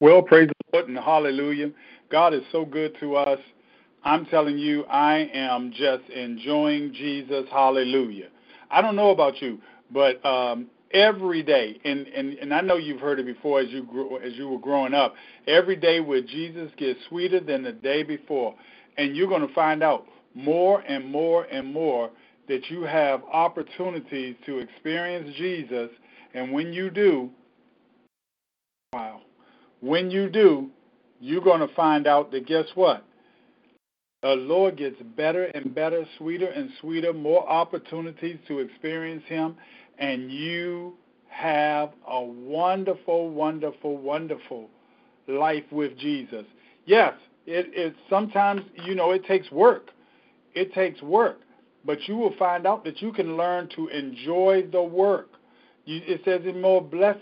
[0.00, 1.70] Well, praise the Lord and hallelujah.
[2.10, 3.38] God is so good to us.
[4.02, 7.44] I'm telling you, I am just enjoying Jesus.
[7.52, 8.28] Hallelujah.
[8.70, 9.60] I don't know about you,
[9.92, 13.82] but um, every day, and, and, and I know you've heard it before as you
[13.82, 15.14] grew, as you were growing up.
[15.46, 18.54] Every day with Jesus gets sweeter than the day before,
[18.96, 22.10] and you're going to find out more and more and more
[22.48, 25.90] that you have opportunities to experience Jesus,
[26.32, 27.28] and when you do,
[28.94, 29.20] wow,
[29.80, 30.70] when you do,
[31.20, 33.04] you're going to find out that guess what?
[34.22, 39.56] The Lord gets better and better, sweeter and sweeter, more opportunities to experience Him,
[39.98, 40.94] and you
[41.28, 44.68] have a wonderful, wonderful, wonderful
[45.26, 46.44] life with Jesus.
[46.84, 47.14] Yes,
[47.46, 49.90] it, it sometimes you know it takes work.
[50.54, 51.38] It takes work,
[51.86, 55.30] but you will find out that you can learn to enjoy the work.
[55.86, 57.20] You, it says it's more blessed.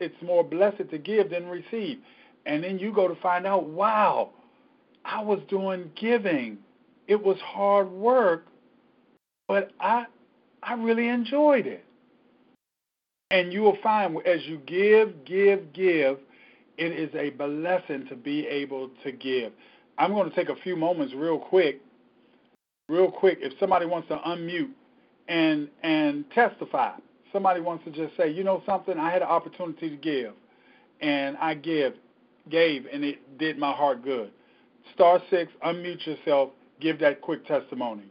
[0.00, 1.98] It's more blessed to give than receive,
[2.44, 4.30] and then you go to find out, wow,
[5.04, 6.58] I was doing giving.
[7.06, 8.46] It was hard work,
[9.48, 10.06] but I
[10.62, 11.84] I really enjoyed it.
[13.30, 16.18] And you will find as you give, give, give,
[16.78, 19.52] it is a blessing to be able to give.
[19.98, 21.80] I'm going to take a few moments real quick.
[22.88, 24.70] Real quick, if somebody wants to unmute
[25.28, 26.92] and and testify,
[27.36, 30.32] somebody wants to just say, you know something, I had an opportunity to give,
[31.02, 31.92] and I give,
[32.48, 34.30] gave, and it did my heart good.
[34.94, 36.48] Star six, unmute yourself,
[36.80, 38.04] give that quick testimony.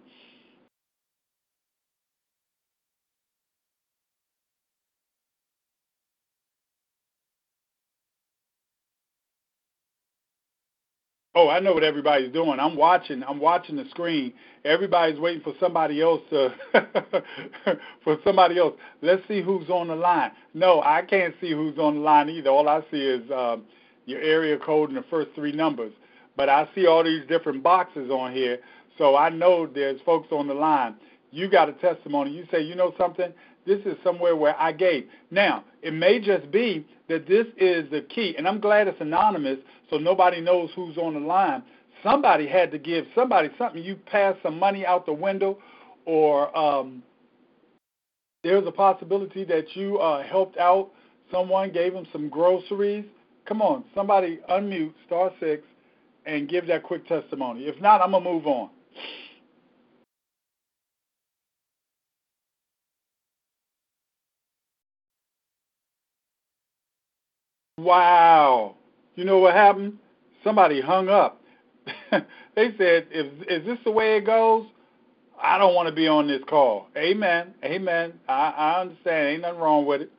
[11.35, 12.59] Oh, I know what everybody's doing.
[12.61, 13.21] I'm watching.
[13.27, 14.33] I'm watching the screen.
[14.63, 16.55] Everybody's waiting for somebody else to
[18.03, 18.73] for somebody else.
[19.01, 20.31] Let's see who's on the line.
[20.53, 22.49] No, I can't see who's on the line either.
[22.49, 23.63] All I see is um,
[24.05, 25.91] your area code and the first three numbers.
[26.37, 28.59] But I see all these different boxes on here,
[28.97, 30.95] so I know there's folks on the line.
[31.31, 32.31] You got a testimony.
[32.31, 33.33] You say, you know something?
[33.65, 35.07] This is somewhere where I gave.
[35.31, 39.59] Now, it may just be that this is the key, and I'm glad it's anonymous
[39.89, 41.63] so nobody knows who's on the line.
[42.03, 43.83] Somebody had to give somebody something.
[43.83, 45.57] You passed some money out the window,
[46.05, 47.01] or um,
[48.43, 50.91] there's a possibility that you uh, helped out
[51.31, 53.05] someone, gave them some groceries.
[53.47, 55.63] Come on, somebody unmute star six
[56.25, 57.61] and give that quick testimony.
[57.65, 58.69] If not, I'm gonna move on.
[67.85, 68.77] Wow.
[69.15, 69.99] You know what happened?
[70.43, 71.39] Somebody hung up.
[72.11, 74.65] they said, if, is this the way it goes?
[75.41, 76.87] I don't want to be on this call.
[76.97, 77.53] Amen.
[77.63, 78.13] Amen.
[78.27, 79.27] I, I understand.
[79.27, 80.11] Ain't nothing wrong with it.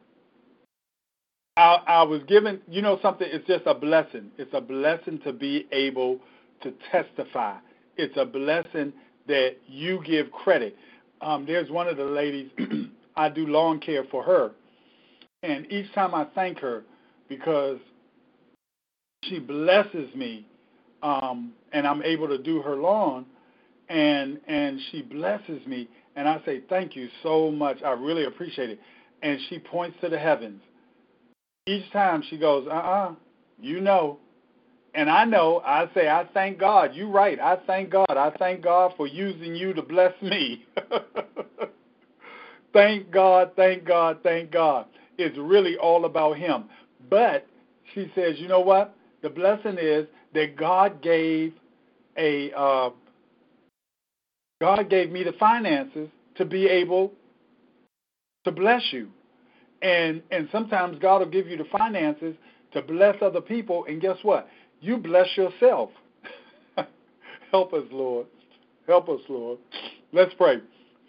[1.56, 3.26] I, I was given, you know, something.
[3.28, 4.30] It's just a blessing.
[4.38, 6.20] It's a blessing to be able
[6.62, 7.56] to testify.
[7.96, 8.92] It's a blessing
[9.26, 10.76] that you give credit.
[11.20, 12.48] Um, there's one of the ladies.
[13.16, 14.52] I do lawn care for her,
[15.42, 16.84] and each time I thank her
[17.28, 17.78] because
[19.24, 20.46] she blesses me,
[21.02, 23.26] um, and I'm able to do her lawn,
[23.88, 27.82] and and she blesses me, and I say thank you so much.
[27.82, 28.80] I really appreciate it.
[29.22, 30.60] And she points to the heavens.
[31.66, 33.14] Each time she goes, uh-uh,
[33.60, 34.18] you know.
[34.94, 36.94] And I know, I say, I thank God.
[36.94, 37.38] You're right.
[37.38, 38.06] I thank God.
[38.10, 40.64] I thank God for using you to bless me.
[42.72, 44.86] thank God, thank God, thank God.
[45.18, 46.64] It's really all about Him.
[47.08, 47.46] But
[47.94, 48.94] she says, you know what?
[49.22, 51.54] The blessing is that God gave
[52.16, 52.90] a uh,
[54.60, 57.12] God gave me the finances to be able
[58.44, 59.08] to bless you.
[59.82, 62.34] And and sometimes God will give you the finances
[62.72, 64.48] to bless other people and guess what?
[64.80, 65.90] You bless yourself.
[67.50, 68.26] Help us, Lord.
[68.86, 69.58] Help us, Lord.
[70.12, 70.60] Let's pray.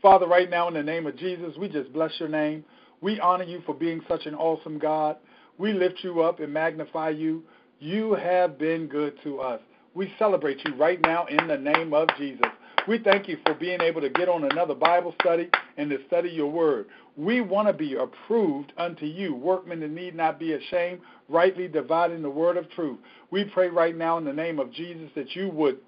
[0.01, 2.63] Father, right now in the name of Jesus, we just bless your name.
[3.01, 5.17] We honor you for being such an awesome God.
[5.57, 7.43] We lift you up and magnify you.
[7.79, 9.61] You have been good to us.
[9.93, 12.45] We celebrate you right now in the name of Jesus.
[12.87, 16.29] We thank you for being able to get on another Bible study and to study
[16.29, 16.85] your word.
[17.17, 22.21] We want to be approved unto you, workmen that need not be ashamed, rightly dividing
[22.21, 22.99] the word of truth.
[23.29, 25.79] We pray right now in the name of Jesus that you would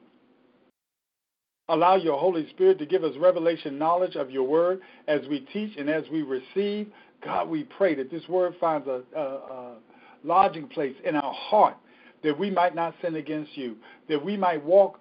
[1.69, 5.77] allow your Holy Spirit to give us revelation knowledge of your word as we teach
[5.77, 6.87] and as we receive.
[7.23, 9.75] God, we pray that this word finds a, a, a
[10.23, 11.75] lodging place in our heart
[12.23, 13.77] that we might not sin against you,
[14.07, 14.99] that we might walk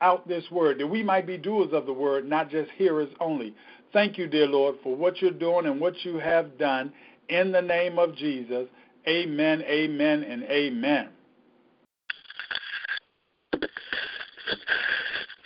[0.00, 3.54] out this word, that we might be doers of the word, not just hearers only.
[3.92, 6.92] Thank you, dear Lord, for what you're doing and what you have done.
[7.28, 8.68] In the name of Jesus,
[9.08, 11.08] amen, amen, and amen.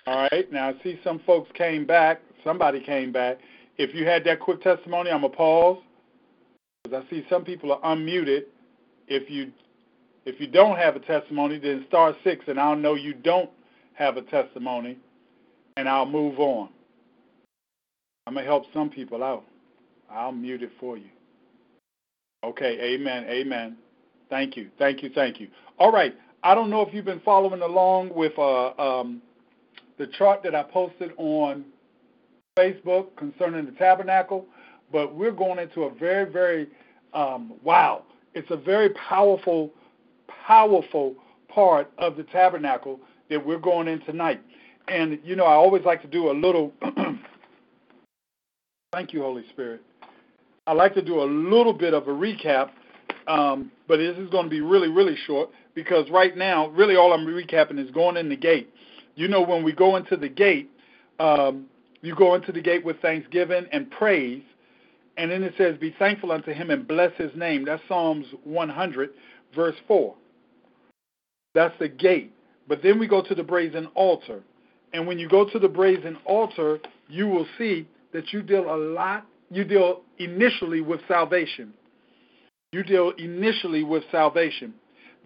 [0.06, 2.20] All right, now I see some folks came back.
[2.42, 3.38] Somebody came back.
[3.78, 5.78] If you had that quick testimony, I'm going to pause
[6.90, 8.44] because I see some people are unmuted.
[9.08, 9.52] If you
[10.24, 13.50] if you don't have a testimony, then star six, and I'll know you don't
[13.94, 14.98] have a testimony,
[15.76, 16.68] and I'll move on.
[18.26, 19.44] I'm to help some people out.
[20.10, 21.08] I'll mute it for you.
[22.44, 23.76] Okay, amen, amen.
[24.28, 25.48] Thank you, thank you, thank you.
[25.78, 29.22] All right, I don't know if you've been following along with uh, um,
[29.98, 31.64] the chart that I posted on
[32.58, 34.46] Facebook concerning the tabernacle,
[34.92, 36.68] but we're going into a very, very,
[37.14, 38.02] um, wow,
[38.34, 39.72] it's a very powerful
[40.46, 41.14] powerful
[41.48, 44.40] part of the tabernacle that we're going in tonight.
[44.88, 46.72] And, you know, I always like to do a little,
[48.92, 49.82] thank you, Holy Spirit.
[50.66, 52.70] I like to do a little bit of a recap,
[53.26, 57.12] um, but this is going to be really, really short because right now, really all
[57.12, 58.72] I'm recapping is going in the gate.
[59.14, 60.70] You know, when we go into the gate,
[61.18, 61.66] um,
[62.02, 64.42] you go into the gate with thanksgiving and praise,
[65.20, 67.66] and then it says, Be thankful unto him and bless his name.
[67.66, 69.10] That's Psalms 100,
[69.54, 70.14] verse 4.
[71.54, 72.32] That's the gate.
[72.66, 74.42] But then we go to the brazen altar.
[74.94, 78.78] And when you go to the brazen altar, you will see that you deal a
[78.78, 81.74] lot, you deal initially with salvation.
[82.72, 84.72] You deal initially with salvation.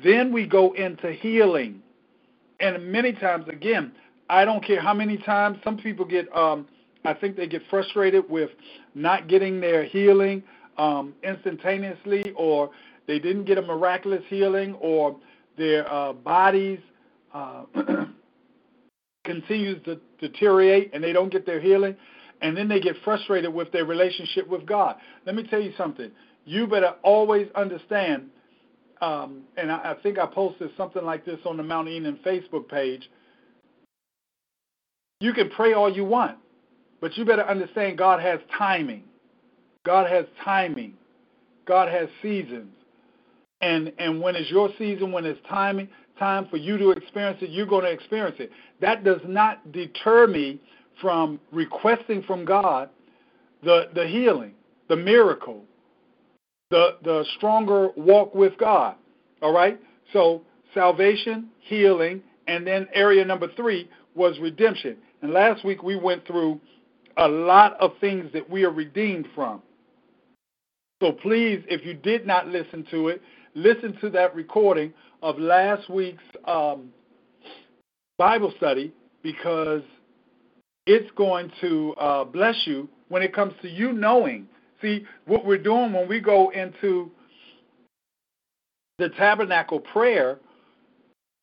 [0.02, 1.82] Then we go into healing.
[2.58, 3.92] And many times, again,
[4.28, 6.66] I don't care how many times, some people get, um,
[7.04, 8.50] I think they get frustrated with
[8.94, 10.42] not getting their healing
[10.78, 12.70] um, instantaneously, or
[13.06, 15.16] they didn't get a miraculous healing, or
[15.56, 16.80] their uh, bodies
[17.32, 17.64] uh,
[19.24, 21.96] continues to deteriorate and they don't get their healing,
[22.40, 24.96] and then they get frustrated with their relationship with God.
[25.26, 26.10] Let me tell you something.
[26.44, 28.28] You better always understand,
[29.00, 32.68] um, and I, I think I posted something like this on the Mount Enon Facebook
[32.68, 33.10] page.
[35.20, 36.38] You can pray all you want,
[37.00, 39.04] but you better understand God has timing.
[39.84, 40.94] God has timing.
[41.66, 42.70] God has seasons
[43.64, 45.88] and and when it's your season, when it's timing
[46.18, 48.52] time for you to experience it, you're going to experience it.
[48.80, 50.60] That does not deter me
[51.00, 52.90] from requesting from God
[53.62, 54.52] the the healing,
[54.88, 55.64] the miracle,
[56.70, 58.96] the the stronger walk with God.
[59.40, 59.80] All right?
[60.12, 60.42] So
[60.74, 64.96] salvation, healing, and then area number 3 was redemption.
[65.22, 66.60] And last week we went through
[67.16, 69.62] a lot of things that we are redeemed from.
[71.02, 73.22] So please, if you did not listen to it,
[73.54, 76.90] listen to that recording of last week's um,
[78.18, 79.82] Bible study because
[80.86, 84.46] it's going to uh, bless you when it comes to you knowing.
[84.82, 87.10] See, what we're doing when we go into
[88.98, 90.38] the tabernacle prayer,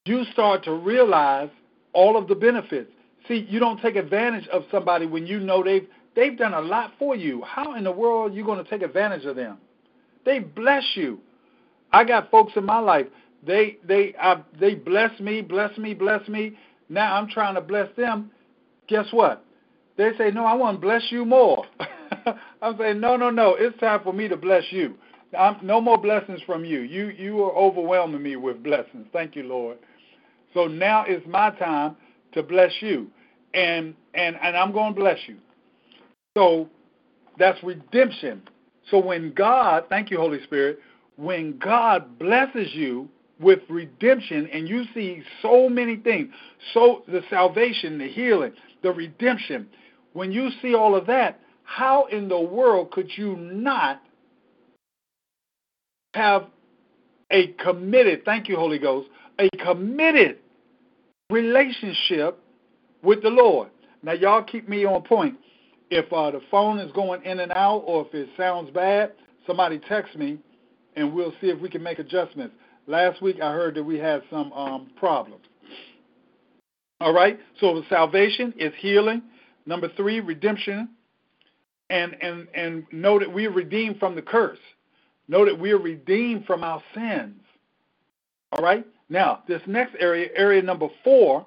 [0.05, 1.49] you start to realize
[1.93, 2.91] all of the benefits.
[3.27, 6.93] See, you don't take advantage of somebody when you know they've they've done a lot
[6.97, 7.41] for you.
[7.43, 9.57] How in the world are you going to take advantage of them?
[10.25, 11.19] They bless you.
[11.91, 13.07] I got folks in my life.
[13.45, 16.57] They they I, they bless me, bless me, bless me.
[16.89, 18.31] Now I'm trying to bless them.
[18.87, 19.45] Guess what?
[19.97, 21.65] They say, "No, I want to bless you more."
[22.61, 23.55] I'm saying, "No, no, no.
[23.55, 24.95] It's time for me to bless you.
[25.37, 26.81] I'm, no more blessings from you.
[26.81, 29.07] You you are overwhelming me with blessings.
[29.13, 29.77] Thank you, Lord.
[30.53, 31.95] So now is my time
[32.33, 33.07] to bless you,
[33.53, 35.37] and and and I'm going to bless you.
[36.37, 36.69] So
[37.37, 38.41] that's redemption.
[38.89, 40.79] So when God, thank you, Holy Spirit,
[41.17, 43.07] when God blesses you
[43.39, 46.29] with redemption and you see so many things,
[46.73, 49.67] so the salvation, the healing, the redemption,
[50.13, 54.01] when you see all of that, how in the world could you not
[56.13, 56.47] have
[57.31, 59.09] a committed, thank you, Holy Ghost,
[59.39, 60.37] a committed
[61.31, 62.39] relationship
[63.01, 63.69] with the Lord?
[64.03, 65.35] Now, y'all keep me on point.
[65.89, 69.11] If uh, the phone is going in and out or if it sounds bad,
[69.45, 70.39] somebody text me
[70.95, 72.55] and we'll see if we can make adjustments.
[72.87, 75.45] Last week I heard that we had some um, problems.
[76.99, 77.39] All right?
[77.59, 79.23] So salvation is healing.
[79.65, 80.89] Number three, redemption.
[81.89, 84.59] And and and know that we are redeemed from the curse.
[85.27, 87.41] Know that we are redeemed from our sins.
[88.53, 88.85] All right?
[89.11, 91.45] Now, this next area, area number four,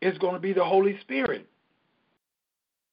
[0.00, 1.46] is going to be the Holy Spirit.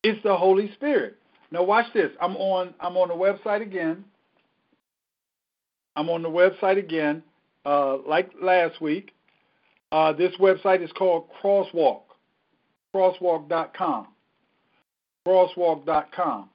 [0.04, 1.16] It's the Holy Spirit.
[1.52, 2.12] Now watch this.
[2.22, 4.04] I'm on I'm on the website again.
[5.96, 7.24] I'm on the website again,
[7.66, 9.14] uh, like last week.
[9.92, 12.02] Uh, this website is called Crosswalk,
[12.94, 14.08] crosswalk.com,
[15.26, 16.50] crosswalk.com.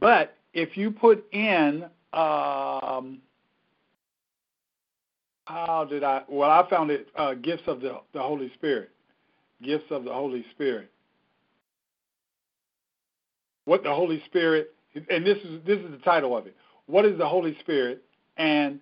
[0.00, 3.20] But if you put in, um,
[5.46, 6.22] how did I?
[6.28, 8.90] Well, I found it uh, gifts of the, the Holy Spirit,
[9.62, 10.90] gifts of the Holy Spirit.
[13.64, 14.74] What the Holy Spirit,
[15.10, 16.56] and this is this is the title of it.
[16.86, 18.02] What is the Holy Spirit?
[18.36, 18.80] And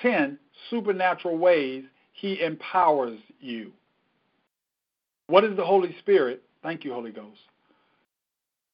[0.00, 0.38] ten
[0.70, 3.72] supernatural ways He empowers you.
[5.26, 6.42] What is the Holy Spirit?
[6.62, 7.40] Thank you, Holy Ghost.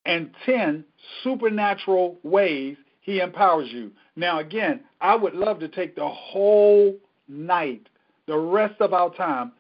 [0.05, 0.85] And 10
[1.23, 3.93] supernatural ways he empowers you.
[4.17, 6.97] Now, again, I would love to take the whole
[7.29, 7.89] night,
[8.27, 9.53] the rest of our time,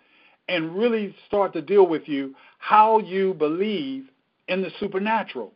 [0.49, 4.05] and really start to deal with you how you believe
[4.49, 5.53] in the supernatural.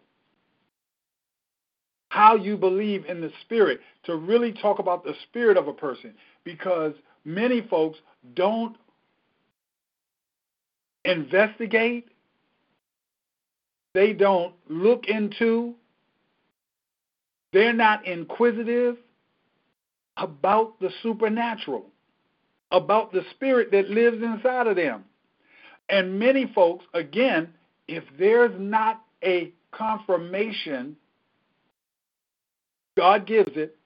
[2.10, 6.12] How you believe in the spirit, to really talk about the spirit of a person,
[6.44, 6.92] because
[7.24, 7.98] many folks
[8.34, 8.76] don't
[11.04, 12.08] investigate,
[13.94, 15.74] they don't look into,
[17.52, 18.96] they're not inquisitive
[20.18, 21.86] about the supernatural,
[22.72, 25.04] about the spirit that lives inside of them.
[25.88, 27.52] And many folks, again,
[27.86, 30.96] if there's not a confirmation,
[32.96, 33.76] God gives it,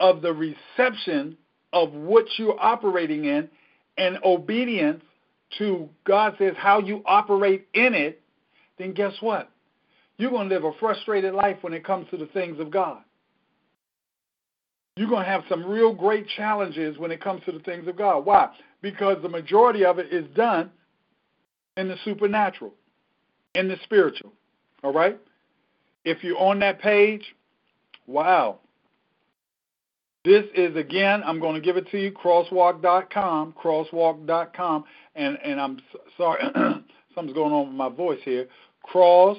[0.00, 1.36] of the reception
[1.72, 3.48] of what you're operating in
[3.98, 5.02] and obedience
[5.58, 8.22] to God says how you operate in it,
[8.78, 9.50] then guess what?
[10.16, 13.02] You're going to live a frustrated life when it comes to the things of God.
[15.00, 17.96] You're going to have some real great challenges when it comes to the things of
[17.96, 18.26] God.
[18.26, 18.50] Why?
[18.82, 20.70] Because the majority of it is done
[21.78, 22.74] in the supernatural,
[23.54, 24.30] in the spiritual.
[24.84, 25.18] All right?
[26.04, 27.34] If you're on that page,
[28.06, 28.58] wow,
[30.26, 35.78] this is again, I'm going to give it to you, crosswalk.com, crosswalk.com, and and I'm
[36.18, 36.42] sorry,
[37.14, 38.48] something's going on with my voice here.
[38.82, 39.38] Cross,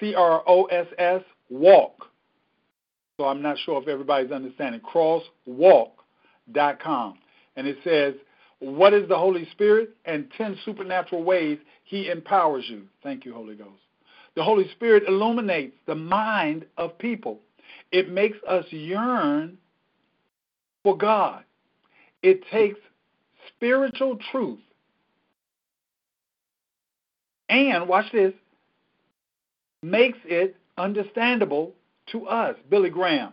[0.00, 2.09] C R O S S, walk.
[3.20, 4.80] So I'm not sure if everybody's understanding.
[4.80, 7.18] Crosswalk.com,
[7.54, 8.14] and it says,
[8.60, 12.88] "What is the Holy Spirit?" and ten supernatural ways He empowers you.
[13.02, 13.82] Thank you, Holy Ghost.
[14.36, 17.40] The Holy Spirit illuminates the mind of people.
[17.92, 19.58] It makes us yearn
[20.82, 21.44] for God.
[22.22, 22.80] It takes
[23.48, 24.60] spiritual truth
[27.50, 28.32] and, watch this,
[29.82, 31.74] makes it understandable
[32.12, 32.56] to us.
[32.68, 33.32] Billy Graham,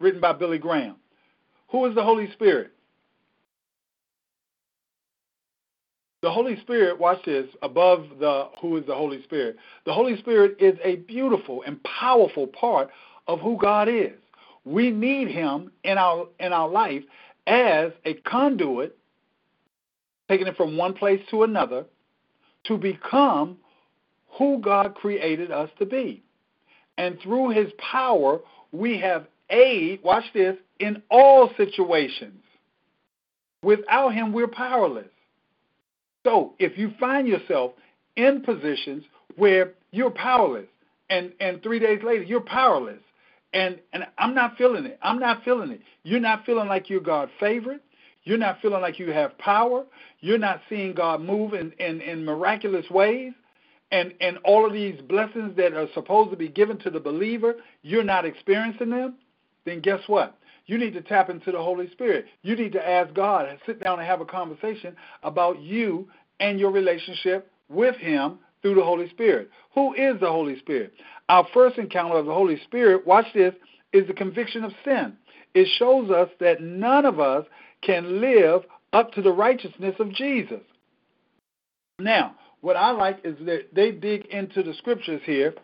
[0.00, 0.96] written by Billy Graham.
[1.70, 2.72] Who is the Holy Spirit?
[6.20, 9.56] The Holy Spirit, watch this, above the who is the Holy Spirit.
[9.86, 12.90] The Holy Spirit is a beautiful and powerful part
[13.28, 14.18] of who God is.
[14.64, 17.04] We need him in our in our life
[17.46, 18.98] as a conduit,
[20.28, 21.84] taking it from one place to another,
[22.64, 23.58] to become
[24.38, 26.22] who God created us to be.
[26.98, 28.40] And through his power,
[28.72, 32.42] we have aid, watch this, in all situations.
[33.62, 35.08] Without him, we're powerless.
[36.24, 37.72] So if you find yourself
[38.16, 39.04] in positions
[39.36, 40.66] where you're powerless,
[41.08, 43.00] and, and three days later, you're powerless,
[43.54, 44.98] and and I'm not feeling it.
[45.00, 45.80] I'm not feeling it.
[46.02, 47.80] You're not feeling like you're God's favorite.
[48.24, 49.84] You're not feeling like you have power.
[50.20, 53.32] You're not seeing God move in, in, in miraculous ways.
[53.90, 57.56] And and all of these blessings that are supposed to be given to the believer,
[57.82, 59.14] you're not experiencing them,
[59.64, 60.38] then guess what?
[60.66, 62.26] You need to tap into the Holy Spirit.
[62.42, 66.08] You need to ask God and sit down and have a conversation about you
[66.40, 69.50] and your relationship with Him through the Holy Spirit.
[69.74, 70.92] Who is the Holy Spirit?
[71.30, 73.54] Our first encounter of the Holy Spirit, watch this,
[73.92, 75.14] is the conviction of sin.
[75.54, 77.46] It shows us that none of us
[77.82, 80.60] can live up to the righteousness of Jesus.
[81.98, 85.54] Now, what I like is that they dig into the scriptures here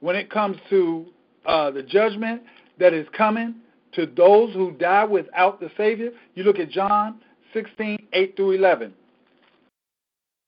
[0.00, 1.06] when it comes to
[1.46, 2.42] uh, the judgment
[2.78, 3.56] that is coming
[3.92, 6.10] to those who die without the Savior.
[6.34, 7.20] You look at John
[7.52, 8.94] 16, 8 through 11.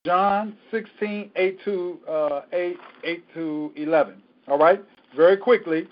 [0.07, 4.23] John 16, 8 to, uh, 8, 8 to 11.
[4.49, 4.83] All right?
[5.15, 5.87] Very quickly.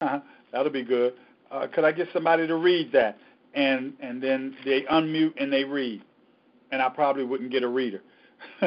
[0.00, 0.20] Uh,
[0.52, 1.14] that'll be good.
[1.50, 3.18] Uh, could I get somebody to read that?
[3.54, 6.02] And, and then they unmute and they read.
[6.74, 8.02] And I probably wouldn't get a reader.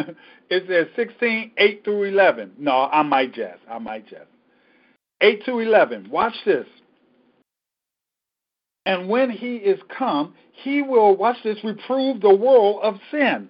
[0.49, 2.53] it says 16, 8 through 11.
[2.57, 3.59] No, I might jest.
[3.69, 4.29] I might jest.
[5.21, 6.09] 8 to 11.
[6.09, 6.65] Watch this.
[8.85, 10.33] And when he is come,
[10.63, 13.49] he will, watch this, reprove the world of sin.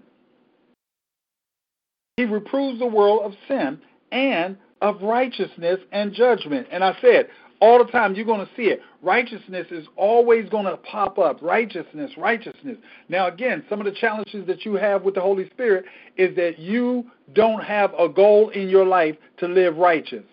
[2.17, 3.79] He reproves the world of sin
[4.11, 6.67] and of righteousness and judgment.
[6.71, 8.81] And I said, all the time you're going to see it.
[9.01, 11.41] Righteousness is always going to pop up.
[11.41, 12.77] Righteousness, righteousness.
[13.09, 15.85] Now, again, some of the challenges that you have with the Holy Spirit
[16.17, 20.25] is that you don't have a goal in your life to live righteous.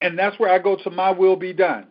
[0.00, 1.86] And that's where I go to my will be done.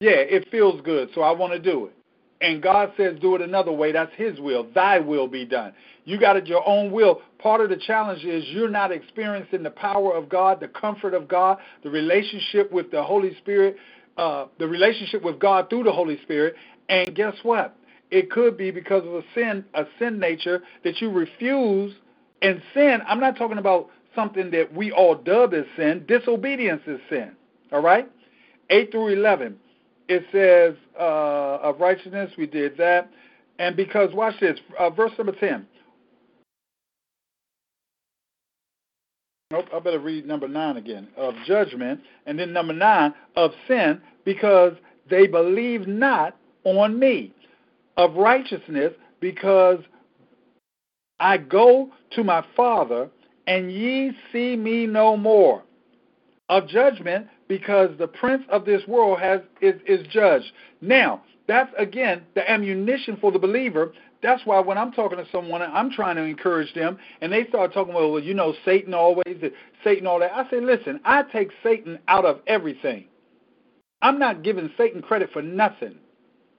[0.00, 1.94] Yeah, it feels good, so I want to do it.
[2.40, 3.92] And God says, do it another way.
[3.92, 4.66] That's His will.
[4.74, 5.72] Thy will be done.
[6.04, 7.22] You got it your own will.
[7.38, 11.28] Part of the challenge is you're not experiencing the power of God, the comfort of
[11.28, 13.76] God, the relationship with the Holy Spirit,
[14.18, 16.56] uh, the relationship with God through the Holy Spirit.
[16.88, 17.76] And guess what?
[18.10, 21.94] It could be because of a sin, a sin nature that you refuse.
[22.42, 26.04] And sin, I'm not talking about something that we all dub as sin.
[26.06, 27.32] Disobedience is sin.
[27.72, 28.10] All right?
[28.70, 29.58] 8 through 11.
[30.08, 33.10] It says, uh, of righteousness, we did that.
[33.58, 35.66] And because, watch this, uh, verse number 10.
[39.50, 41.08] Nope, I better read number 9 again.
[41.16, 42.00] Of judgment.
[42.26, 44.74] And then number 9, of sin, because
[45.08, 47.32] they believe not on me.
[47.96, 49.78] Of righteousness, because
[51.20, 53.08] I go to my Father,
[53.46, 55.62] and ye see me no more.
[56.48, 60.52] Of judgment, because the prince of this world has is, is judged.
[60.80, 63.92] Now, that's again the ammunition for the believer.
[64.22, 67.74] That's why when I'm talking to someone, I'm trying to encourage them, and they start
[67.74, 69.36] talking about, well, you know, Satan always,
[69.82, 70.32] Satan all that.
[70.32, 73.04] I say, listen, I take Satan out of everything.
[74.00, 75.96] I'm not giving Satan credit for nothing.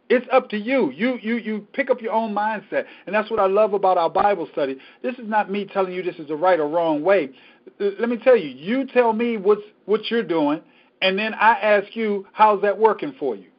[0.09, 0.91] It's up to you.
[0.91, 4.09] You you you pick up your own mindset, and that's what I love about our
[4.09, 4.77] Bible study.
[5.01, 7.31] This is not me telling you this is the right or wrong way.
[7.79, 8.49] Let me tell you.
[8.49, 10.61] You tell me what's what you're doing,
[11.01, 13.49] and then I ask you, how's that working for you?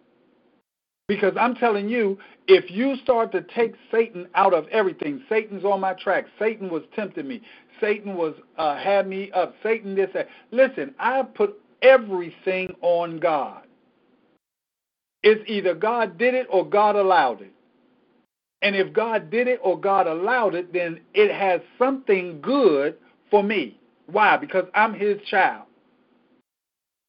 [1.09, 2.19] Because I'm telling you,
[2.49, 6.27] if you start to take Satan out of everything, Satan's on my track.
[6.39, 7.43] Satan was tempting me.
[7.81, 9.55] Satan was uh, had me up.
[9.63, 10.29] Satan this that.
[10.51, 13.63] Listen, I put everything on God.
[15.23, 17.53] It's either God did it or God allowed it.
[18.63, 22.97] And if God did it or God allowed it, then it has something good
[23.31, 23.79] for me.
[24.07, 24.37] Why?
[24.37, 25.66] Because I'm his child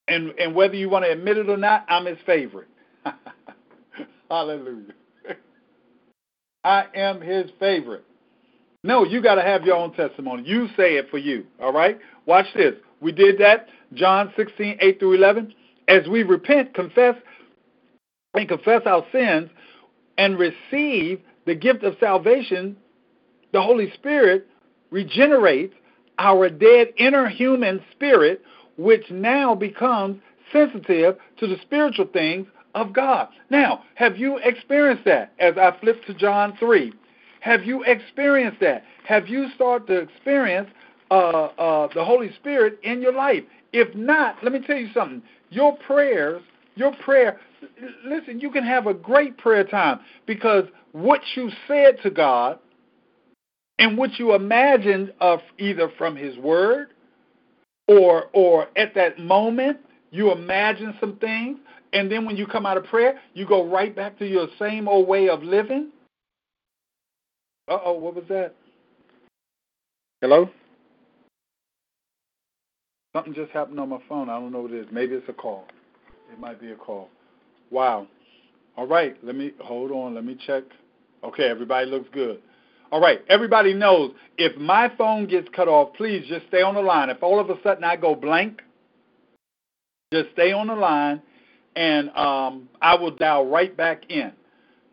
[0.07, 2.67] and and whether you want to admit it or not, I'm his favorite.
[4.29, 4.93] Hallelujah.
[6.63, 8.03] I am his favorite.
[8.83, 10.43] No, you got to have your own testimony.
[10.45, 11.45] You say it for you.
[11.61, 11.99] All right?
[12.25, 12.75] Watch this.
[13.01, 13.67] We did that.
[13.93, 15.53] John 16, 8 through 11.
[15.87, 17.15] As we repent, confess,
[18.33, 19.49] and confess our sins,
[20.17, 22.75] and receive the gift of salvation,
[23.53, 24.47] the Holy Spirit
[24.89, 25.73] regenerates
[26.19, 28.41] our dead inner human spirit
[28.77, 33.29] which now becomes sensitive to the spiritual things of God.
[33.49, 36.93] Now, have you experienced that as I flip to John 3?
[37.41, 38.83] Have you experienced that?
[39.05, 40.69] Have you started to experience
[41.09, 43.43] uh, uh, the Holy Spirit in your life?
[43.73, 45.21] If not, let me tell you something.
[45.49, 46.41] Your prayers,
[46.75, 47.39] your prayer,
[48.05, 52.59] listen, you can have a great prayer time because what you said to God
[53.79, 56.89] and what you imagined of either from His Word
[57.87, 59.77] or or at that moment
[60.11, 61.57] you imagine some things
[61.93, 64.87] and then when you come out of prayer you go right back to your same
[64.87, 65.89] old way of living?
[67.69, 68.53] Uh-oh what was that?
[70.21, 70.49] Hello?
[73.15, 74.29] Something just happened on my phone.
[74.29, 74.87] I don't know what it is.
[74.91, 75.65] Maybe it's a call.
[76.31, 77.09] It might be a call.
[77.71, 78.07] Wow.
[78.75, 80.63] All right let me hold on let me check.
[81.23, 82.41] Okay everybody looks good
[82.91, 86.81] all right, everybody knows if my phone gets cut off, please just stay on the
[86.81, 87.09] line.
[87.09, 88.61] If all of a sudden I go blank,
[90.13, 91.21] just stay on the line
[91.75, 94.31] and um, I will dial right back in.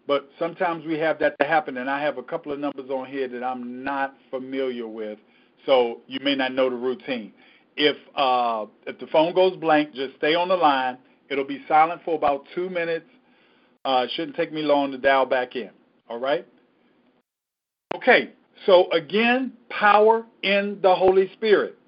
[0.06, 3.06] But sometimes we have that to happen, and I have a couple of numbers on
[3.06, 5.18] here that I'm not familiar with,
[5.64, 7.32] so you may not know the routine.
[7.76, 10.98] If uh, if the phone goes blank, just stay on the line.
[11.30, 13.06] It'll be silent for about two minutes.
[13.86, 15.70] Uh, it shouldn't take me long to dial back in.
[16.08, 16.46] All right.
[17.94, 18.32] Okay,
[18.66, 21.78] so again, power in the Holy Spirit.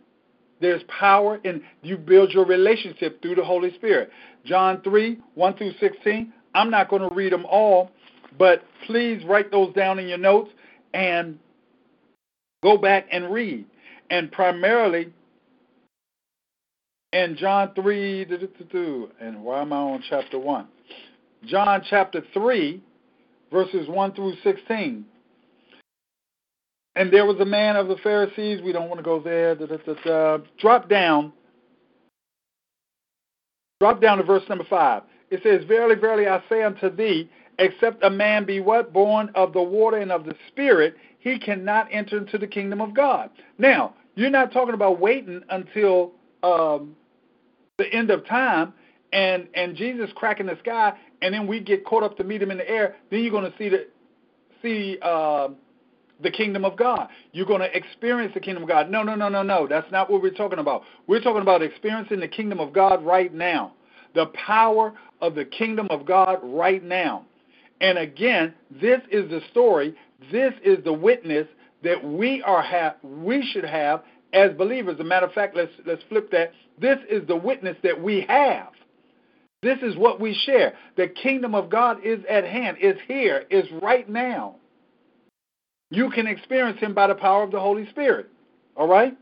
[0.61, 4.11] There's power in you build your relationship through the Holy Spirit.
[4.45, 6.33] John 3, 1 through 16.
[6.55, 7.90] I'm not going to read them all,
[8.38, 10.51] but please write those down in your notes
[10.95, 11.38] and
[12.62, 13.66] go back and read.
[14.09, 15.12] And primarily
[17.12, 18.27] in John 3,
[19.21, 20.66] and why am I on chapter 1?
[21.47, 22.81] John chapter 3,
[23.51, 25.05] verses 1 through 16
[26.96, 28.62] And there was a man of the Pharisees.
[28.62, 29.54] We don't want to go there.
[29.54, 31.32] Da, da, da, drop down.
[33.80, 35.02] Drop down to verse number five.
[35.30, 38.94] It says, Verily, verily, I say unto thee, except a man be what?
[38.94, 42.94] Born of the water and of the Spirit, he cannot enter into the kingdom of
[42.94, 43.28] God.
[43.59, 46.96] Now, you're not talking about waiting until um,
[47.76, 48.72] the end of time
[49.12, 52.50] and and Jesus cracking the sky, and then we get caught up to meet him
[52.50, 52.96] in the air.
[53.11, 53.87] Then you're going to see the
[54.62, 55.48] see uh,
[56.22, 57.09] the kingdom of God.
[57.33, 58.90] You're going to experience the kingdom of God.
[58.90, 59.66] No, no, no, no, no.
[59.66, 60.83] That's not what we're talking about.
[61.07, 63.74] We're talking about experiencing the kingdom of God right now.
[64.14, 67.26] The power of the kingdom of God right now.
[67.81, 69.94] And again, this is the story.
[70.33, 71.46] This is the witness
[71.85, 74.02] that we are have we should have
[74.33, 74.94] as believers.
[74.94, 76.52] As a matter of fact, let's let's flip that.
[76.81, 78.68] This is the witness that we have.
[79.62, 80.74] This is what we share.
[80.96, 84.57] The kingdom of God is at hand, is here, is right now.
[85.90, 88.29] You can experience him by the power of the Holy Spirit.
[88.77, 89.16] All right?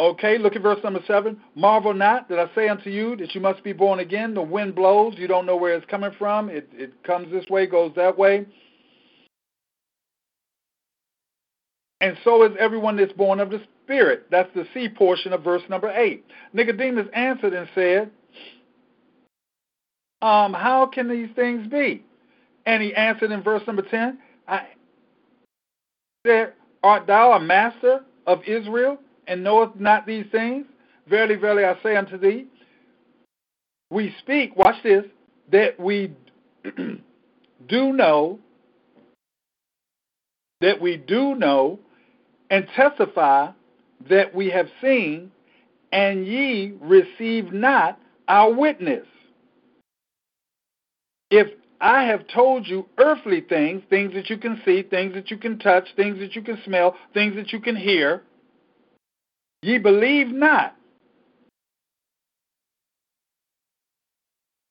[0.00, 1.40] Okay, look at verse number seven.
[1.54, 4.34] Marvel not that I say unto you that you must be born again.
[4.34, 6.48] The wind blows, you don't know where it's coming from.
[6.48, 8.44] It, it comes this way, goes that way.
[12.00, 14.26] And so is everyone that's born of the Spirit.
[14.30, 16.24] That's the C portion of verse number 8.
[16.52, 18.10] Nicodemus answered and said,
[20.22, 22.04] um, How can these things be?
[22.66, 24.66] And he answered in verse number 10, I
[26.26, 30.66] said, Art thou a master of Israel and knowest not these things?
[31.08, 32.46] Verily, verily, I say unto thee,
[33.90, 35.04] we speak, watch this,
[35.52, 36.12] that we
[37.68, 38.38] do know,
[40.60, 41.78] that we do know
[42.50, 43.50] and testify
[44.08, 45.30] that we have seen,
[45.92, 47.98] and ye receive not
[48.28, 49.06] our witness.
[51.30, 51.48] If
[51.80, 55.58] I have told you earthly things, things that you can see, things that you can
[55.58, 58.22] touch, things that you can smell, things that you can hear,
[59.62, 60.76] ye believe not.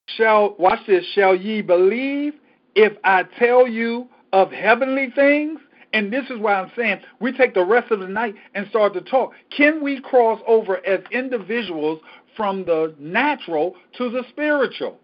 [0.08, 2.36] Shall watch this, shall ye believe
[2.76, 5.60] if I tell you of heavenly things?
[5.94, 8.94] And this is why I'm saying we take the rest of the night and start
[8.94, 9.34] to talk.
[9.56, 12.00] Can we cross over as individuals
[12.36, 15.00] from the natural to the spiritual?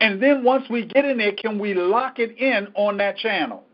[0.00, 3.64] And then once we get in there, can we lock it in on that channel?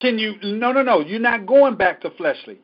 [0.00, 0.34] Can you?
[0.42, 1.00] No, no, no.
[1.00, 2.58] You're not going back to fleshly.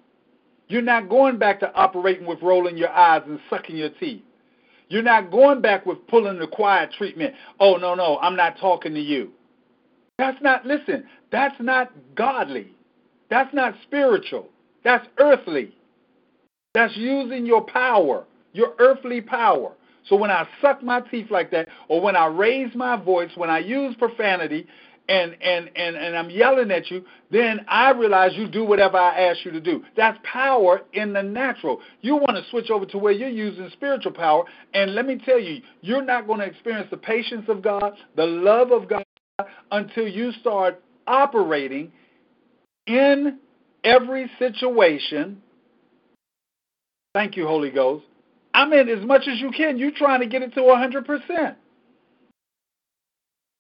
[0.69, 4.23] You're not going back to operating with rolling your eyes and sucking your teeth.
[4.89, 7.35] You're not going back with pulling the quiet treatment.
[7.61, 9.31] Oh, no, no, I'm not talking to you.
[10.19, 12.73] That's not, listen, that's not godly.
[13.29, 14.49] That's not spiritual.
[14.85, 15.75] That's earthly.
[16.75, 19.73] That's using your power, your earthly power.
[20.09, 23.51] So when I suck my teeth like that, or when I raise my voice, when
[23.51, 24.67] I use profanity,
[25.09, 29.29] and and and and I'm yelling at you, then I realize you do whatever I
[29.29, 29.85] ask you to do.
[29.97, 31.81] That's power in the natural.
[32.01, 35.39] You want to switch over to where you're using spiritual power, and let me tell
[35.39, 39.05] you, you're not going to experience the patience of God, the love of God,
[39.71, 41.93] until you start operating
[42.87, 43.39] in
[43.85, 45.41] every situation.
[47.15, 48.05] Thank you, Holy Ghost.
[48.57, 51.57] I mean, as much as you can, you're trying to get it to 100%.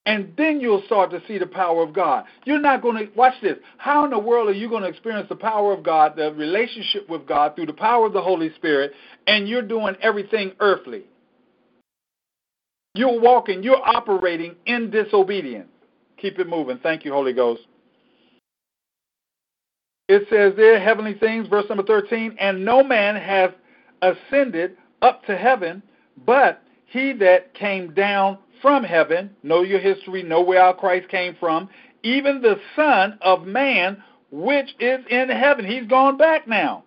[0.07, 2.25] And then you'll start to see the power of God.
[2.47, 3.59] You're not going to, watch this.
[3.77, 7.11] How in the world are you going to experience the power of God, the relationship
[7.11, 8.93] with God through the power of the Holy Spirit,
[9.27, 11.03] and you're doing everything earthly?
[12.95, 15.69] You're walking, you're operating in disobedience.
[16.17, 16.79] Keep it moving.
[16.83, 17.61] Thank you, Holy Ghost.
[20.09, 23.51] It says there, heavenly things, verse number 13, and no man hath
[24.01, 25.83] ascended up to heaven,
[26.25, 31.37] but he that came down from heaven, know your history, know where our Christ came
[31.39, 31.69] from,
[32.03, 35.65] even the Son of Man, which is in heaven.
[35.65, 36.85] He's gone back now.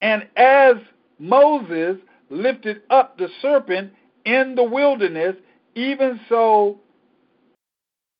[0.00, 0.76] And as
[1.18, 3.92] Moses lifted up the serpent
[4.24, 5.36] in the wilderness,
[5.74, 6.80] even so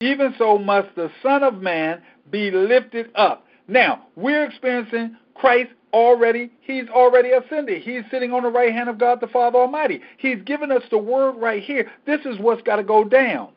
[0.00, 3.46] even so must the Son of Man be lifted up.
[3.68, 7.82] Now, we're experiencing Christ already, he's already ascended.
[7.82, 10.00] He's sitting on the right hand of God the Father Almighty.
[10.18, 11.90] He's given us the word right here.
[12.06, 13.50] This is what's got to go down.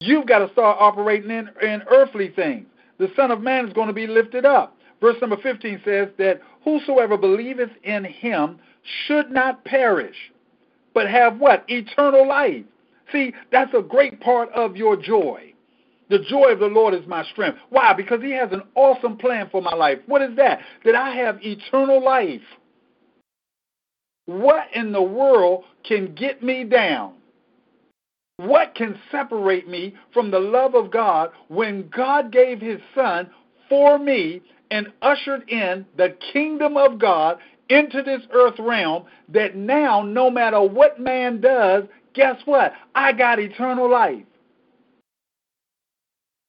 [0.00, 2.66] You've got to start operating in, in earthly things.
[2.98, 4.76] The Son of Man is going to be lifted up.
[5.00, 8.58] Verse number 15 says that whosoever believeth in him
[9.06, 10.16] should not perish,
[10.94, 11.64] but have what?
[11.68, 12.64] Eternal life.
[13.12, 15.49] See, that's a great part of your joy.
[16.10, 17.58] The joy of the Lord is my strength.
[17.70, 17.92] Why?
[17.94, 19.98] Because He has an awesome plan for my life.
[20.06, 20.60] What is that?
[20.84, 22.42] That I have eternal life.
[24.26, 27.14] What in the world can get me down?
[28.36, 33.30] What can separate me from the love of God when God gave his son
[33.68, 40.02] for me and ushered in the kingdom of God into this earth realm that now,
[40.02, 42.72] no matter what man does, guess what?
[42.94, 44.24] I got eternal life.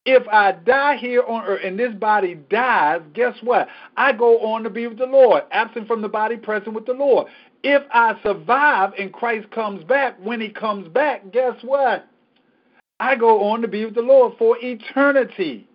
[0.05, 3.67] If I die here on earth and this body dies, guess what?
[3.97, 6.93] I go on to be with the Lord, absent from the body, present with the
[6.93, 7.27] Lord.
[7.63, 12.07] If I survive and Christ comes back, when he comes back, guess what?
[12.99, 15.67] I go on to be with the Lord for eternity.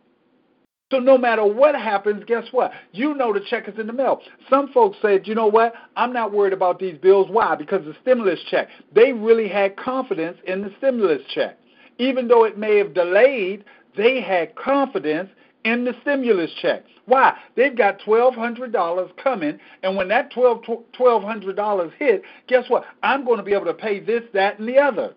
[0.92, 2.72] So no matter what happens, guess what?
[2.92, 4.20] You know the check is in the mail.
[4.48, 5.74] Some folks said, you know what?
[5.96, 7.28] I'm not worried about these bills.
[7.30, 7.56] Why?
[7.56, 8.68] Because the stimulus check.
[8.92, 11.58] They really had confidence in the stimulus check.
[11.98, 13.64] Even though it may have delayed,
[13.96, 15.30] they had confidence
[15.64, 16.84] in the stimulus check.
[17.06, 17.36] Why?
[17.56, 22.84] They've got $1,200 coming, and when that $1,200 hit, guess what?
[23.02, 25.14] I'm going to be able to pay this, that, and the other.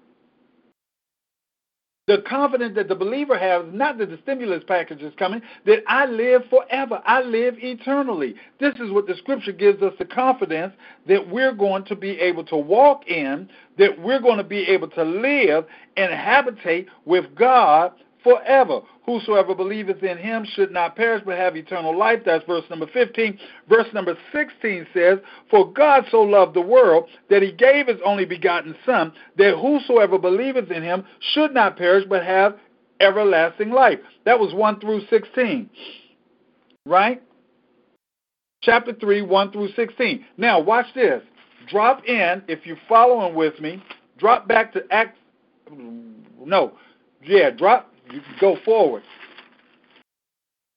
[2.08, 6.08] The confidence that the believer has, not that the stimulus package is coming, that I
[6.08, 7.04] live forever.
[7.06, 8.34] I live eternally.
[8.60, 10.74] This is what the scripture gives us the confidence
[11.08, 14.88] that we're going to be able to walk in, that we're going to be able
[14.88, 17.92] to live and habitate with God
[18.24, 18.82] forever.
[19.06, 22.20] Whosoever believeth in him should not perish but have eternal life.
[22.26, 23.40] That's verse number 15.
[23.68, 28.26] Verse number 16 says, For God so loved the world that he gave his only
[28.26, 31.04] begotten Son, that whosoever believeth in him
[31.34, 32.58] should not perish but have
[33.00, 34.00] everlasting life.
[34.26, 35.70] That was 1 through 16.
[36.86, 37.22] Right?
[38.62, 40.26] Chapter 3, 1 through 16.
[40.38, 41.24] Now, watch this.
[41.68, 43.82] Drop in, if you're following with me,
[44.18, 45.18] drop back to Acts.
[46.44, 46.74] No,
[47.24, 49.04] yeah, drop you can go forward.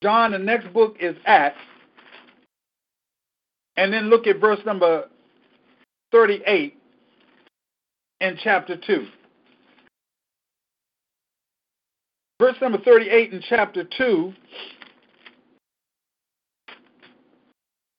[0.01, 1.59] John, the next book is Acts.
[3.75, 5.05] And then look at verse number
[6.11, 6.77] 38
[8.19, 9.07] in chapter 2.
[12.39, 14.33] Verse number 38 in chapter 2.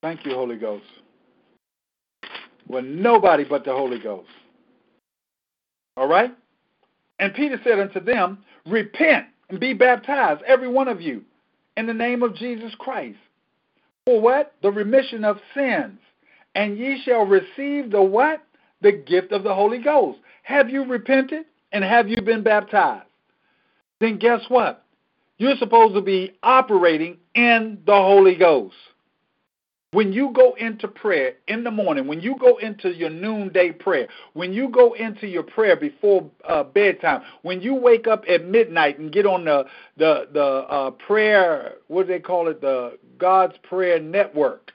[0.03, 0.85] Thank you, Holy Ghost.
[2.69, 4.29] Well, nobody but the Holy Ghost.
[5.97, 6.35] All right?
[7.25, 11.23] And Peter said unto them, Repent and be baptized, every one of you,
[11.75, 13.17] in the name of Jesus Christ.
[14.05, 14.53] For what?
[14.61, 15.99] The remission of sins.
[16.55, 18.43] And ye shall receive the what?
[18.83, 20.19] The gift of the Holy Ghost.
[20.43, 23.07] Have you repented and have you been baptized?
[24.01, 24.85] Then guess what?
[25.39, 28.77] You're supposed to be operating in the Holy Ghost.
[29.95, 34.09] When you go into prayer in the morning, when you go into your noonday prayer,
[34.33, 38.99] when you go into your prayer before uh, bedtime, when you wake up at midnight
[38.99, 43.55] and get on the the the uh, prayer, what do they call it, the God's
[43.63, 44.73] Prayer Network.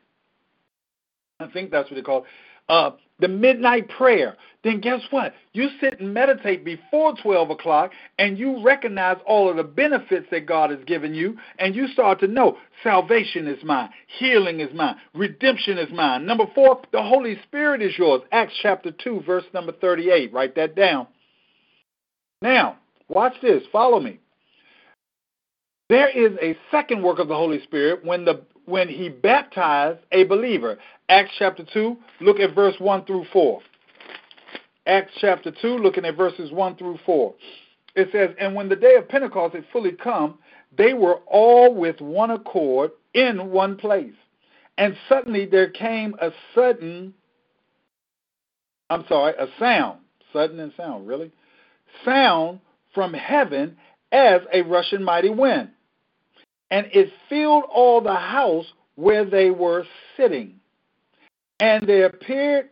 [1.42, 2.26] I think that's what they call it.
[2.70, 5.34] Uh, the midnight prayer, then guess what?
[5.54, 10.46] You sit and meditate before 12 o'clock and you recognize all of the benefits that
[10.46, 14.96] God has given you, and you start to know salvation is mine, healing is mine,
[15.14, 16.26] redemption is mine.
[16.26, 18.22] Number four, the Holy Spirit is yours.
[18.32, 20.34] Acts chapter 2, verse number 38.
[20.34, 21.08] Write that down.
[22.42, 22.78] Now,
[23.08, 23.64] watch this.
[23.72, 24.20] Follow me.
[25.90, 30.24] There is a second work of the Holy Spirit when the when he baptized a
[30.26, 30.78] believer.
[31.10, 33.62] Acts chapter 2, look at verse 1 through 4.
[34.86, 37.34] Acts chapter 2, looking at verses 1 through 4.
[37.96, 40.40] It says, And when the day of Pentecost had fully come,
[40.78, 44.14] they were all with one accord in one place.
[44.78, 47.14] And suddenly there came a sudden,
[48.90, 50.00] I'm sorry, a sound,
[50.32, 51.32] sudden and sound, really?
[52.06, 52.60] Sound
[52.94, 53.76] from heaven
[54.12, 55.72] as a rushing mighty wind
[56.72, 59.86] and it filled all the house where they were
[60.18, 60.56] sitting.
[61.60, 62.70] And there appeared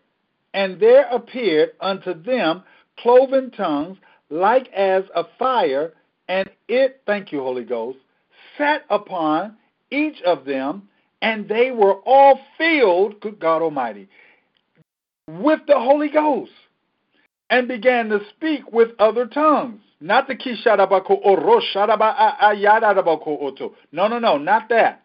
[0.53, 2.63] and there appeared unto them
[2.97, 3.97] cloven tongues
[4.29, 5.93] like as a fire,
[6.27, 7.99] and it, thank you, Holy Ghost,
[8.57, 9.57] sat upon
[9.91, 10.89] each of them,
[11.21, 14.09] and they were all filled, good God Almighty,
[15.27, 16.51] with the Holy Ghost,
[17.49, 21.19] and began to speak with other tongues not the kisharabako
[23.41, 23.75] oto.
[23.91, 25.03] No, no, no, not that.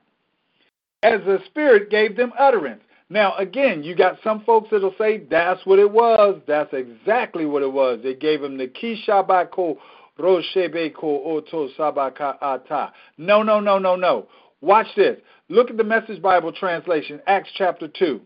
[1.02, 2.82] As the Spirit gave them utterance.
[3.12, 6.40] Now, again, you got some folks that'll say that's what it was.
[6.46, 8.00] That's exactly what it was.
[8.02, 9.76] They gave him the kishabako
[10.18, 12.90] roshebeko oto sabaka ata.
[13.18, 14.28] No, no, no, no, no.
[14.62, 15.18] Watch this.
[15.50, 18.18] Look at the Message Bible translation, Acts chapter 2.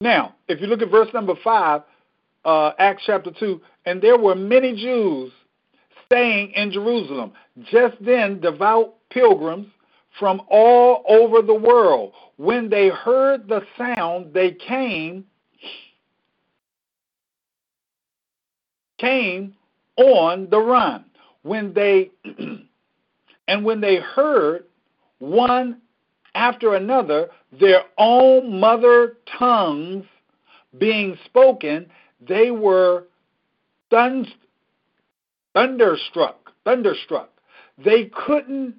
[0.00, 1.82] Now, if you look at verse number 5,
[2.44, 5.32] uh, Acts chapter 2, and there were many Jews
[6.06, 7.32] staying in Jerusalem.
[7.72, 9.66] Just then, devout pilgrims
[10.20, 15.24] from all over the world, when they heard the sound, they came
[18.98, 19.54] came
[19.96, 21.06] on the run.
[21.42, 22.10] When they
[23.48, 24.66] and when they heard
[25.18, 25.80] one
[26.34, 30.04] after another their own mother tongues
[30.78, 31.86] being spoken,
[32.20, 33.04] they were
[33.90, 34.36] thunderstruck.
[36.64, 37.30] Thunderstruck.
[37.82, 38.74] They couldn't,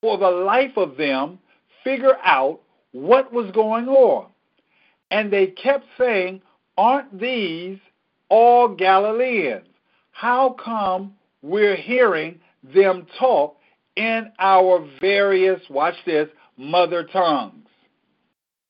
[0.00, 1.38] for the life of them,
[1.84, 2.60] figure out
[2.92, 4.26] what was going on.
[5.10, 6.42] And they kept saying,
[6.76, 7.78] Aren't these
[8.28, 9.66] all Galileans?
[10.12, 13.56] How come we're hearing them talk
[13.96, 17.66] in our various, watch this, mother tongues?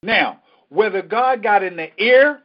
[0.02, 2.40] Now, whether God got in the ear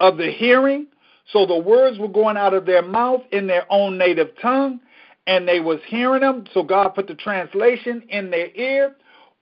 [0.00, 0.86] of the hearing,
[1.32, 4.80] so the words were going out of their mouth in their own native tongue,
[5.26, 8.96] and they was hearing them, so God put the translation in their ear.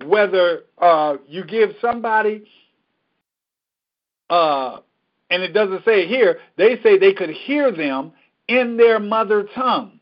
[0.04, 2.44] Whether uh, you give somebody,
[4.30, 4.78] uh,
[5.30, 8.12] and it doesn't say here, they say they could hear them
[8.48, 10.00] in their mother tongue.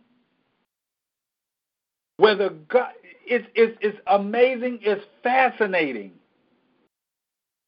[2.17, 2.93] Whether God,
[3.27, 6.13] it's, it's, it's amazing, it's fascinating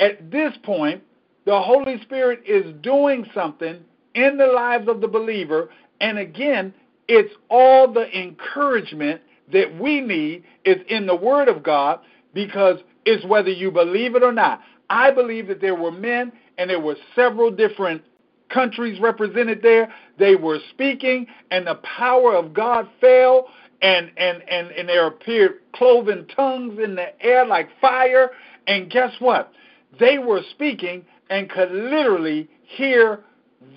[0.01, 1.03] at this point,
[1.47, 3.79] the Holy Spirit is doing something
[4.15, 5.71] in the lives of the believer.
[6.01, 6.75] And again,
[7.09, 9.21] it's all the encouragement
[9.53, 12.01] that we need is in the Word of God
[12.33, 14.61] because it's whether you believe it or not.
[14.91, 18.03] I believe that there were men and there were several different
[18.49, 19.93] countries represented there.
[20.19, 23.49] They were speaking, and the power of God fell,
[23.83, 28.31] and and and, and there appeared cloven tongues in the air like fire.
[28.67, 29.53] And guess what?
[29.99, 33.21] they were speaking and could literally hear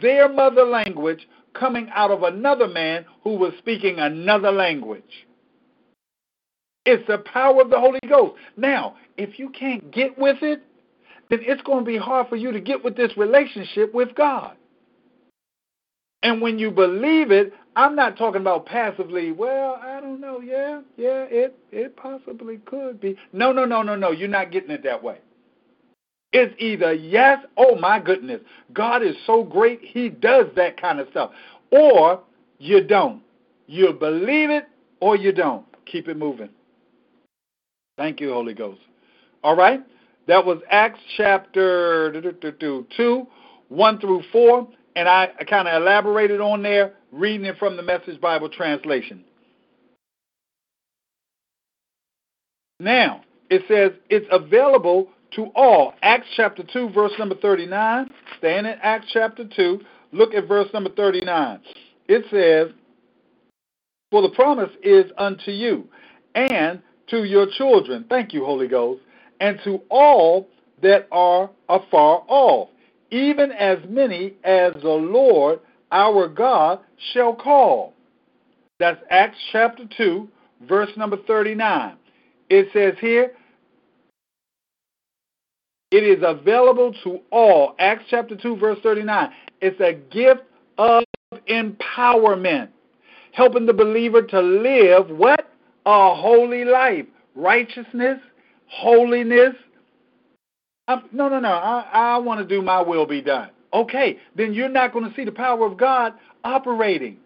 [0.02, 1.28] their mother language
[1.60, 5.28] coming out of another man who was speaking another language.
[6.86, 8.36] It's the power of the Holy Ghost.
[8.56, 10.64] Now, if you can't get with it,
[11.30, 14.56] then it's going to be hard for you to get with this relationship with God.
[16.24, 20.82] And when you believe it, I'm not talking about passively, well, I don't know, yeah,
[20.98, 23.16] yeah, it it possibly could be.
[23.34, 24.12] No, no, no, no, no.
[24.12, 25.20] You're not getting it that way.
[26.34, 28.42] It's either yes, oh my goodness,
[28.74, 31.32] God is so great, He does that kind of stuff,
[31.72, 32.22] or
[32.60, 33.22] you don't.
[33.68, 34.66] You believe it
[35.00, 35.66] or you don't.
[35.86, 36.50] Keep it moving.
[37.98, 38.82] Thank you, Holy Ghost.
[39.44, 39.82] All right?
[40.28, 43.28] That was Acts chapter 2,
[43.70, 48.20] 1 through 4, and I kind of elaborated on there, reading it from the Message
[48.20, 49.24] Bible translation.
[52.80, 55.94] Now, it says it's available to all.
[56.02, 58.10] Acts chapter 2, verse number 39.
[58.38, 59.80] Staying in Acts chapter 2,
[60.12, 61.60] look at verse number 39.
[62.08, 62.74] It says,
[64.12, 65.88] For the promise is unto you
[66.36, 68.06] and to your children.
[68.10, 69.02] Thank you, Holy Ghost.
[69.40, 70.48] And to all
[70.82, 72.70] that are afar off,
[73.12, 75.60] even as many as the Lord
[75.92, 76.80] our God
[77.14, 77.94] shall call.
[78.80, 80.28] That's Acts chapter 2,
[80.68, 81.96] verse number 39.
[82.50, 83.32] It says here,
[85.92, 87.76] it is available to all.
[87.80, 89.30] Acts chapter 2, verse 39.
[89.62, 90.42] It's a gift
[90.78, 91.04] of
[91.50, 92.70] empowerment,
[93.32, 95.50] helping the believer to live what?
[95.86, 97.06] A holy life.
[97.36, 98.20] Righteousness,
[98.68, 99.56] holiness.
[100.88, 101.50] I'm, no, no, no.
[101.50, 103.50] I, I want to do my will be done.
[103.74, 107.18] Okay, then you're not going to see the power of God operating.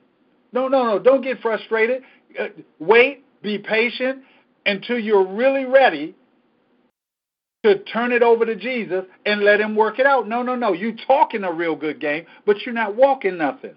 [0.54, 1.00] No, no, no.
[1.00, 2.04] Don't get frustrated.
[2.39, 2.47] Uh,
[2.80, 4.24] wait, be patient
[4.65, 6.15] until you're really ready
[7.63, 10.28] to turn it over to Jesus and let him work it out.
[10.28, 10.74] No, no, no.
[10.74, 13.76] You talking a real good game, but you're not walking nothing.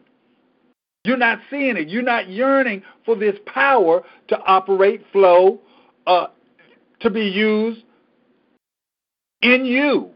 [1.04, 1.88] You're not seeing it.
[1.88, 5.60] You're not yearning for this power to operate, flow,
[6.06, 6.28] uh,
[7.00, 7.82] to be used
[9.42, 10.10] in you.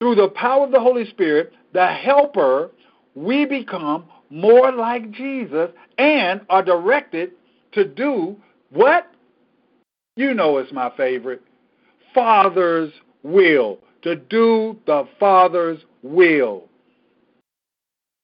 [0.00, 2.70] Through the power of the Holy Spirit, the helper,
[3.14, 7.32] we become more like Jesus and are directed
[7.72, 8.36] to do
[8.70, 9.06] what?
[10.16, 11.42] You know it's my favorite
[12.14, 12.92] Father's
[13.22, 16.64] will, to do the Father's will.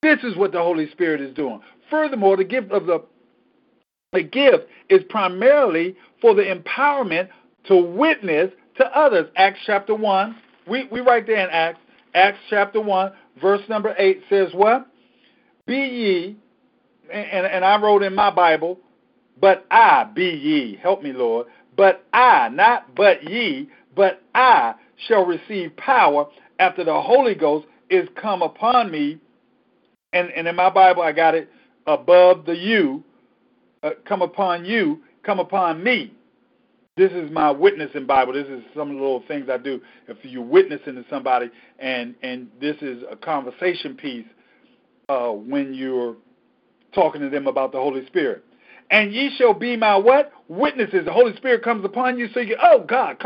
[0.03, 1.61] This is what the Holy Spirit is doing.
[1.91, 3.03] Furthermore, the gift of the
[4.12, 7.28] the gift is primarily for the empowerment
[7.66, 9.28] to witness to others.
[9.37, 10.37] Acts chapter 1.
[10.66, 11.80] We, we right there in Acts.
[12.14, 13.12] Acts chapter 1,
[13.43, 14.87] verse number 8 says what?
[15.66, 16.37] Be ye,
[17.12, 18.78] and, and I wrote in my Bible,
[19.39, 21.47] but I, be ye, help me, Lord,
[21.77, 24.74] but I, not but ye, but I
[25.07, 26.27] shall receive power
[26.59, 29.18] after the Holy Ghost is come upon me.
[30.12, 31.51] And, and in my Bible, I got it
[31.87, 33.05] above the you,
[33.83, 36.12] uh, come upon you, come upon me.
[36.97, 38.33] This is my witnessing Bible.
[38.33, 39.83] This is some of the little things I do.
[40.09, 44.24] If you're witnessing to somebody and, and this is a conversation piece,
[45.09, 46.16] uh, when you're
[46.95, 48.45] talking to them about the Holy Spirit.
[48.91, 50.32] And ye shall be my what?
[50.49, 51.05] Witnesses.
[51.05, 53.16] The Holy Spirit comes upon you so you, oh God,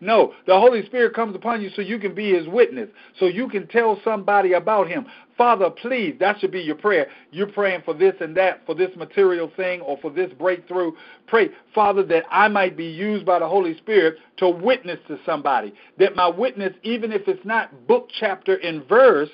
[0.00, 3.48] no, the Holy Spirit comes upon you so you can be his witness, so you
[3.48, 5.06] can tell somebody about him.
[5.36, 7.08] Father, please, that should be your prayer.
[7.30, 10.92] You're praying for this and that, for this material thing or for this breakthrough.
[11.26, 15.74] Pray, Father, that I might be used by the Holy Spirit to witness to somebody.
[15.98, 19.28] That my witness, even if it's not book, chapter, and verse,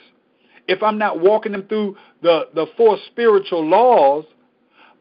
[0.69, 4.25] if I'm not walking them through the, the four spiritual laws,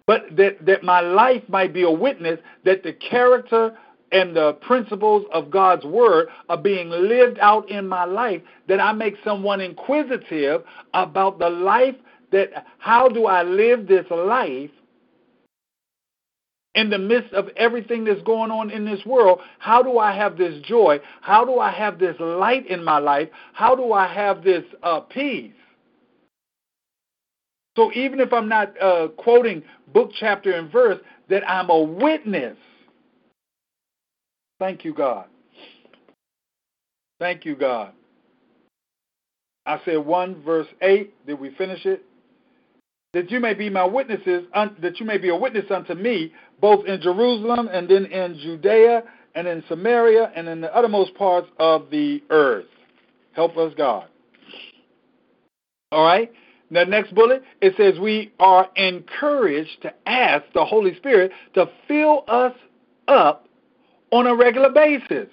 [0.06, 3.78] but that, that my life might be a witness that the character
[4.12, 8.92] and the principles of God's word are being lived out in my life, that I
[8.92, 11.96] make someone inquisitive about the life
[12.32, 14.72] that how do I live this life
[16.76, 20.38] in the midst of everything that's going on in this world, how do I have
[20.38, 21.00] this joy?
[21.22, 23.30] How do I have this light in my life?
[23.54, 25.52] How do I have this uh, peace?
[27.76, 29.64] So even if I'm not uh, quoting
[29.94, 31.00] book, chapter, and verse,
[31.30, 32.58] that I'm a witness.
[34.60, 35.26] Thank you, God.
[37.20, 37.94] Thank you, God.
[39.66, 41.28] I said 1 verse 8.
[41.28, 42.04] Did we finish it?
[43.14, 46.34] That you may be my witnesses, un- that you may be a witness unto me,
[46.62, 49.04] both in Jerusalem and then in Judea
[49.36, 52.66] and in Samaria and in the uttermost parts of the earth.
[53.34, 54.08] Help us, God.
[55.92, 56.32] All right?
[56.70, 62.24] The next bullet, it says we are encouraged to ask the Holy Spirit to fill
[62.30, 62.54] us
[63.10, 63.48] up
[64.12, 65.28] on a regular basis.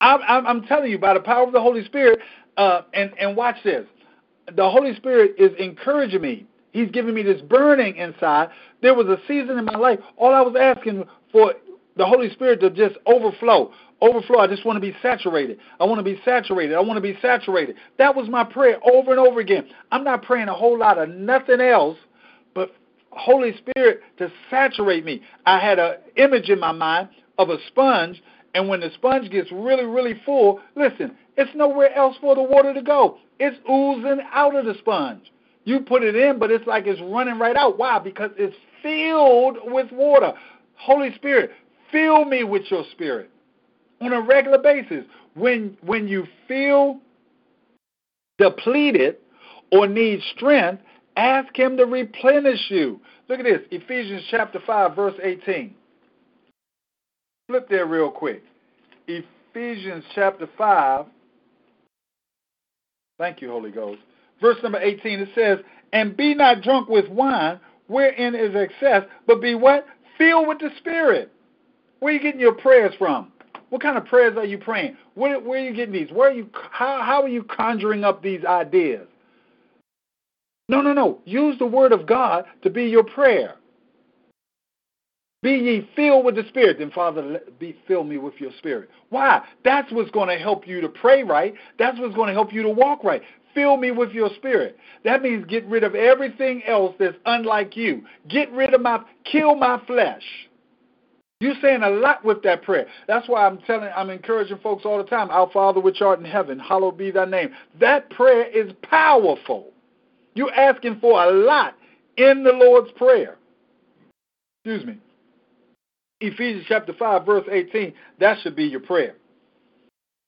[0.00, 2.20] I'm, I'm, telling you, by the power of the Holy Spirit,
[2.56, 3.86] uh, and, and watch this.
[4.54, 6.46] The Holy Spirit is encouraging me.
[6.72, 8.50] He's giving me this burning inside.
[8.82, 11.54] There was a season in my life, all I was asking for
[11.96, 14.38] the Holy Spirit to just overflow overflow.
[14.38, 15.58] I just want to be saturated.
[15.80, 16.74] I want to be saturated.
[16.74, 17.76] I want to be saturated.
[17.98, 19.66] That was my prayer over and over again.
[19.90, 21.98] I'm not praying a whole lot of nothing else
[22.54, 22.74] but
[23.10, 25.22] Holy Spirit to saturate me.
[25.46, 27.08] I had an image in my mind
[27.38, 28.22] of a sponge,
[28.54, 32.74] and when the sponge gets really, really full, listen, it's nowhere else for the water
[32.74, 33.18] to go.
[33.38, 35.32] It's oozing out of the sponge.
[35.68, 37.76] You put it in, but it's like it's running right out.
[37.76, 37.98] Why?
[37.98, 40.32] Because it's filled with water.
[40.76, 41.50] Holy Spirit,
[41.92, 43.28] fill me with your spirit
[44.00, 45.04] on a regular basis.
[45.34, 47.00] When when you feel
[48.38, 49.16] depleted
[49.70, 50.82] or need strength,
[51.18, 52.98] ask him to replenish you.
[53.28, 55.74] Look at this, Ephesians chapter 5 verse 18.
[57.46, 58.42] Flip there real quick.
[59.06, 61.04] Ephesians chapter 5
[63.18, 64.00] Thank you, Holy Ghost.
[64.40, 65.58] Verse number 18 it says,
[65.92, 69.86] "And be not drunk with wine, wherein is excess, but be what?
[70.16, 71.32] Filled with the Spirit."
[72.00, 73.32] Where are you getting your prayers from?
[73.70, 74.96] What kind of prayers are you praying?
[75.14, 76.10] Where, where are you getting these?
[76.10, 76.48] Where are you?
[76.70, 79.06] How, how are you conjuring up these ideas?
[80.68, 81.18] No, no, no.
[81.24, 83.56] Use the word of God to be your prayer.
[85.42, 86.78] Be ye filled with the Spirit.
[86.78, 88.90] Then, Father, let, be fill me with your Spirit.
[89.10, 89.42] Why?
[89.64, 91.54] That's what's going to help you to pray right.
[91.78, 93.22] That's what's going to help you to walk right.
[93.58, 94.78] Fill me with your Spirit.
[95.02, 98.04] That means get rid of everything else that's unlike you.
[98.28, 100.22] Get rid of my, kill my flesh.
[101.40, 102.86] You're saying a lot with that prayer.
[103.08, 105.28] That's why I'm telling, I'm encouraging folks all the time.
[105.30, 107.50] Our Father which art in heaven, hallowed be thy name.
[107.80, 109.72] That prayer is powerful.
[110.34, 111.74] You're asking for a lot
[112.16, 113.38] in the Lord's prayer.
[114.64, 114.98] Excuse me.
[116.20, 119.16] Ephesians chapter 5, verse 18, that should be your prayer.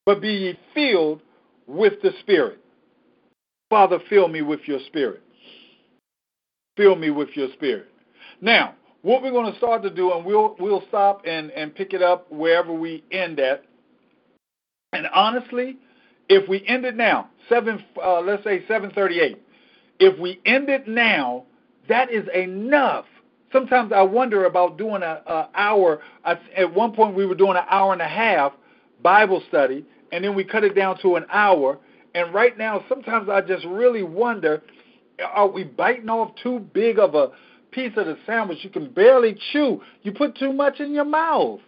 [0.04, 1.22] But be ye filled
[1.68, 2.58] with the Spirit.
[3.70, 5.22] Father, fill me with your Spirit.
[6.76, 7.86] Fill me with your Spirit.
[8.40, 11.94] Now, what we're going to start to do, and we'll we'll stop and and pick
[11.94, 13.64] it up wherever we end at.
[14.92, 15.78] And honestly,
[16.28, 19.40] if we end it now, seven, uh, let's say seven thirty-eight.
[20.00, 21.44] If we end it now,
[21.88, 23.04] that is enough.
[23.52, 26.00] Sometimes I wonder about doing a, a hour.
[26.24, 28.52] At one point, we were doing an hour and a half
[29.02, 31.78] Bible study, and then we cut it down to an hour.
[32.14, 34.62] And right now, sometimes I just really wonder:
[35.24, 37.30] Are we biting off too big of a
[37.70, 39.80] piece of the sandwich you can barely chew.
[40.02, 41.60] You put too much in your mouth.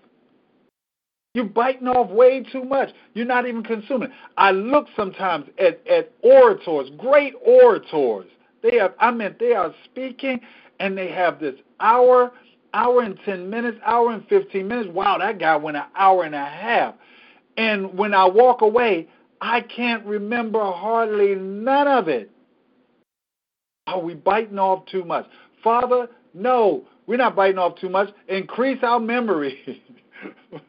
[1.34, 2.90] You're biting off way too much.
[3.14, 4.10] You're not even consuming.
[4.36, 8.26] I look sometimes at, at orators, great orators.
[8.62, 10.40] They have I mean they are speaking
[10.78, 12.32] and they have this hour,
[12.74, 14.90] hour and ten minutes, hour and fifteen minutes.
[14.92, 16.94] Wow, that guy went an hour and a half.
[17.56, 19.08] And when I walk away,
[19.42, 22.30] I can't remember hardly none of it.
[23.88, 25.26] Are we biting off too much?
[25.64, 28.08] Father, no, we're not biting off too much.
[28.28, 29.82] Increase our memory.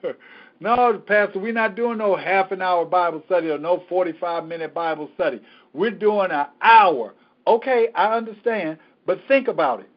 [0.59, 4.73] No, Pastor, we're not doing no half an hour Bible study or no 45 minute
[4.73, 5.41] Bible study.
[5.73, 7.15] We're doing an hour.
[7.45, 9.89] Okay, I understand, but think about it.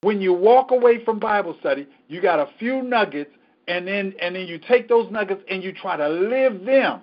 [0.00, 3.32] When you walk away from Bible study, you got a few nuggets,
[3.68, 7.02] and then and then you take those nuggets and you try to live them.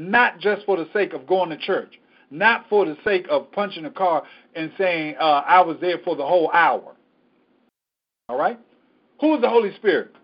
[0.00, 3.84] Not just for the sake of going to church, not for the sake of punching
[3.84, 4.22] a car
[4.54, 6.96] and saying uh, I was there for the whole hour.
[8.30, 8.58] All right?
[9.20, 10.14] Who is the Holy Spirit?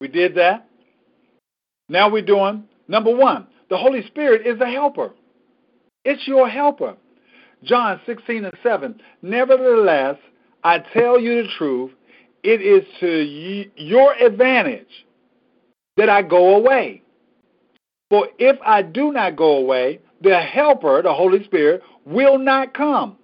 [0.00, 0.68] We did that.
[1.88, 3.46] Now we're doing number one.
[3.70, 5.12] The Holy Spirit is a helper.
[6.04, 6.96] It's your helper.
[7.64, 9.00] John 16 and 7.
[9.22, 10.16] Nevertheless,
[10.64, 11.92] I tell you the truth,
[12.42, 15.06] it is to your advantage
[15.96, 17.02] that I go away.
[18.10, 23.16] For if I do not go away, the Helper, the Holy Spirit, will not come.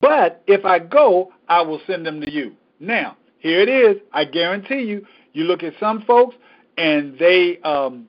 [0.00, 2.54] But if I go, I will send them to you.
[2.80, 3.96] Now, here it is.
[4.12, 6.36] I guarantee you, you look at some folks
[6.76, 8.06] and they um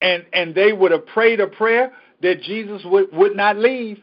[0.00, 3.98] and and they would have prayed a prayer that Jesus would, would not leave.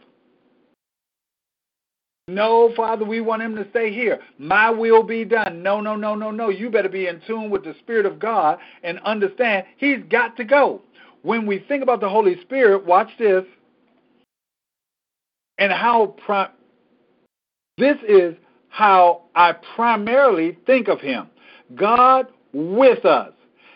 [2.30, 4.20] No, Father, we want him to stay here.
[4.38, 5.64] My will be done.
[5.64, 6.50] No, no, no, no, no.
[6.50, 10.44] You better be in tune with the Spirit of God and understand he's got to
[10.44, 10.82] go.
[11.22, 13.46] When we think about the Holy Spirit, watch this,
[15.58, 16.52] and how pri-
[17.78, 18.36] this is
[18.68, 21.30] how I primarily think of him.
[21.76, 23.32] God with us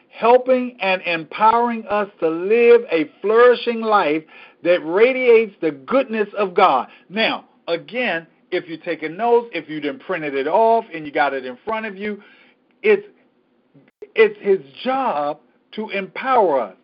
[0.10, 4.24] helping and empowering us to live a flourishing life
[4.62, 6.90] that radiates the goodness of God.
[7.10, 10.02] Now, again, if you're taking notes, if you didn't
[10.36, 12.22] it off and you got it in front of you,
[12.84, 13.06] it's
[14.16, 15.40] it's his job
[15.74, 16.76] to empower us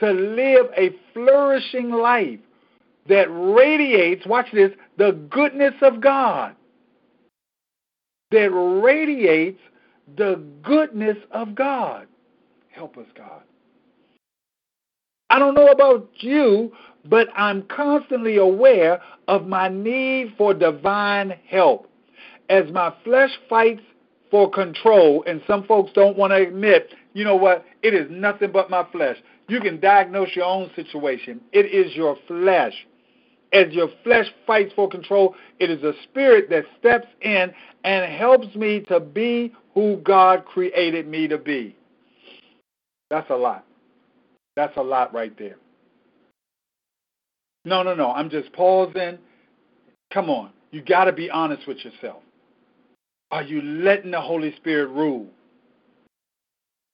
[0.00, 2.40] to live a flourishing life
[3.08, 6.54] that radiates, watch this, the goodness of God.
[8.30, 9.60] That radiates
[10.16, 12.06] the goodness of God.
[12.70, 13.42] Help us, God.
[15.30, 16.72] I don't know about you,
[17.08, 21.88] but I'm constantly aware of my need for divine help.
[22.48, 23.82] As my flesh fights
[24.30, 28.50] for control, and some folks don't want to admit, you know what, it is nothing
[28.52, 29.16] but my flesh.
[29.48, 31.40] You can diagnose your own situation.
[31.52, 32.74] It is your flesh.
[33.52, 37.52] As your flesh fights for control, it is a spirit that steps in
[37.84, 41.76] and helps me to be who God created me to be.
[43.10, 43.64] That's a lot.
[44.56, 45.56] That's a lot right there.
[47.64, 48.12] No, no, no.
[48.12, 49.18] I'm just pausing.
[50.12, 50.50] Come on.
[50.70, 52.22] You got to be honest with yourself.
[53.30, 55.26] Are you letting the Holy Spirit rule?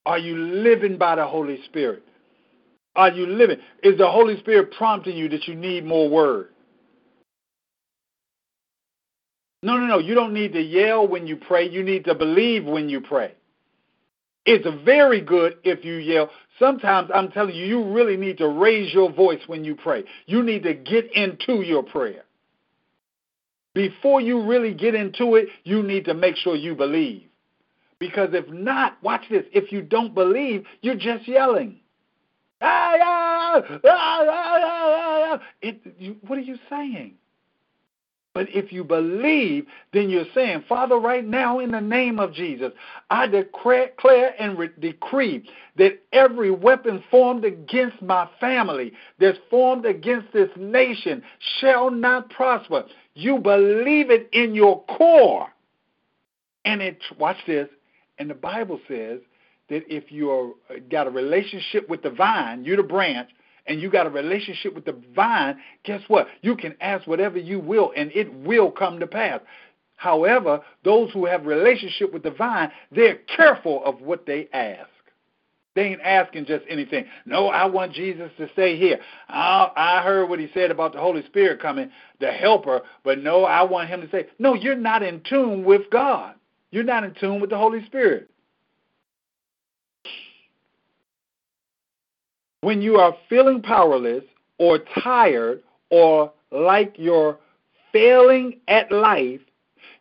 [0.05, 2.03] Are you living by the Holy Spirit?
[2.95, 3.59] Are you living?
[3.83, 6.51] Is the Holy Spirit prompting you that you need more word?
[9.63, 9.99] No, no, no.
[9.99, 11.69] You don't need to yell when you pray.
[11.69, 13.35] You need to believe when you pray.
[14.47, 16.31] It's very good if you yell.
[16.59, 20.05] Sometimes I'm telling you, you really need to raise your voice when you pray.
[20.27, 22.23] You need to get into your prayer.
[23.75, 27.25] Before you really get into it, you need to make sure you believe.
[27.99, 29.45] Because if not, watch this.
[29.53, 31.81] If you don't believe, you're just yelling.
[32.63, 35.41] Ah, ah, ah, ah, ah, ah.
[35.61, 37.15] It, you, what are you saying?
[38.37, 39.64] But if you believe,
[39.95, 42.70] then you're saying, Father, right now, in the name of Jesus,
[43.09, 50.34] I declare and re- decree that every weapon formed against my family, that's formed against
[50.34, 51.22] this nation,
[51.61, 52.84] shall not prosper.
[53.14, 55.49] You believe it in your core.
[56.66, 57.70] And it, watch this,
[58.18, 59.20] and the Bible says
[59.70, 63.30] that if you've uh, got a relationship with the vine, you're the branch,
[63.67, 66.29] and you got a relationship with the vine, guess what?
[66.43, 69.41] You can ask whatever you will and it will come to pass.
[69.97, 74.89] However, those who have relationship with the vine, they're careful of what they ask.
[75.75, 77.05] They ain't asking just anything.
[77.27, 78.99] No, I want Jesus to stay here.
[79.29, 83.45] I, I heard what he said about the Holy Spirit coming, the helper, but no,
[83.45, 86.35] I want him to say, no, you're not in tune with God.
[86.71, 88.31] You're not in tune with the Holy Spirit.
[92.67, 94.25] When you are feeling powerless
[94.59, 97.39] or tired or like you're
[97.93, 99.39] failing at life,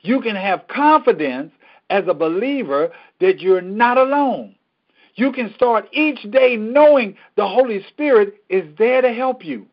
[0.01, 1.51] you can have confidence
[1.91, 2.89] as a believer
[3.21, 4.55] that you're not alone.
[5.13, 9.67] You can start each day knowing the Holy Spirit is there to help you.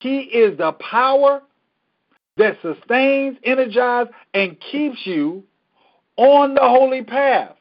[0.00, 1.40] He is the power
[2.36, 5.44] that sustains, energizes, and keeps you
[6.18, 7.56] on the holy path.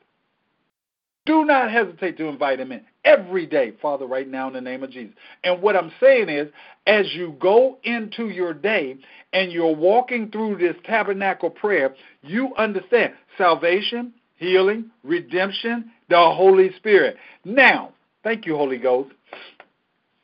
[1.26, 4.84] Do not hesitate to invite him in every day, Father, right now in the name
[4.84, 5.16] of Jesus.
[5.44, 6.50] And what I'm saying is,
[6.88, 8.98] as you go into your day
[9.32, 17.16] and you're walking through this tabernacle prayer, you understand salvation, healing, redemption, the Holy Spirit.
[17.46, 17.94] Now,
[18.24, 19.12] thank you, Holy Ghost.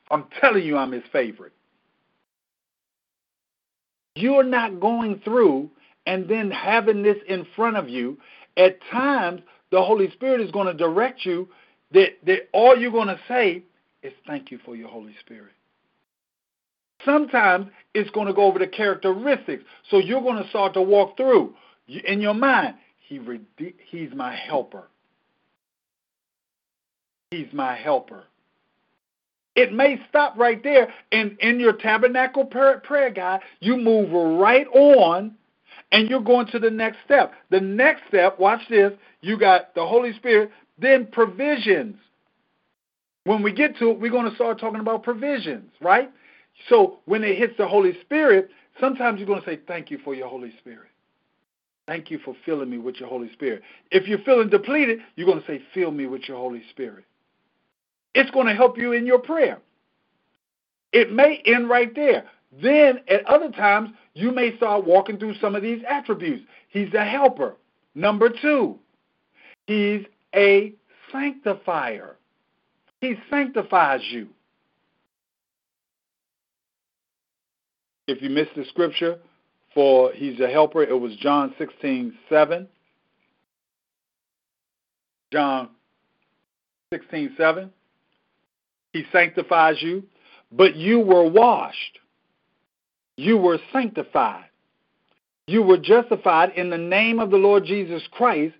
[0.10, 1.54] I'm telling you, I'm his favorite.
[4.16, 5.70] You're not going through
[6.06, 8.18] and then having this in front of you.
[8.58, 11.48] At times, the Holy Spirit is going to direct you
[11.94, 13.64] that, that all you're going to say
[14.04, 15.52] is thank you for your Holy Spirit.
[17.06, 19.64] Sometimes it's going to go over the characteristics.
[19.90, 21.54] So you're going to start to walk through
[21.88, 22.76] in your mind.
[23.08, 23.20] He
[23.90, 24.88] he's my helper.
[27.32, 28.26] He's my helper.
[29.56, 34.66] It may stop right there, and in your tabernacle prayer, prayer guide, you move right
[34.68, 35.36] on,
[35.92, 37.34] and you're going to the next step.
[37.50, 41.96] The next step, watch this, you got the Holy Spirit, then provisions.
[43.26, 46.10] When we get to it, we're going to start talking about provisions, right?
[46.70, 50.16] So when it hits the Holy Spirit, sometimes you're going to say, Thank you for
[50.16, 50.88] your Holy Spirit.
[51.88, 53.62] Thank you for filling me with your Holy Spirit.
[53.92, 57.06] If you're feeling depleted, you're going to say, Fill me with your Holy Spirit.
[58.14, 59.60] It's going to help you in your prayer.
[60.94, 62.26] It may end right there.
[62.52, 66.44] Then at other times, you may start walking through some of these attributes.
[66.70, 67.56] He's a helper.
[67.96, 68.78] Number two,
[69.68, 70.74] he's a
[71.12, 72.18] sanctifier.
[73.00, 74.28] He sanctifies you.
[78.08, 79.20] If you missed the scripture
[79.74, 82.68] for he's a helper, it was John 16, 7.
[85.32, 85.70] John
[86.94, 87.72] 16, 7.
[88.92, 90.04] He sanctifies you,
[90.52, 92.00] but you were washed.
[93.18, 94.46] You were sanctified.
[95.48, 98.56] You were justified in the name of the Lord Jesus Christ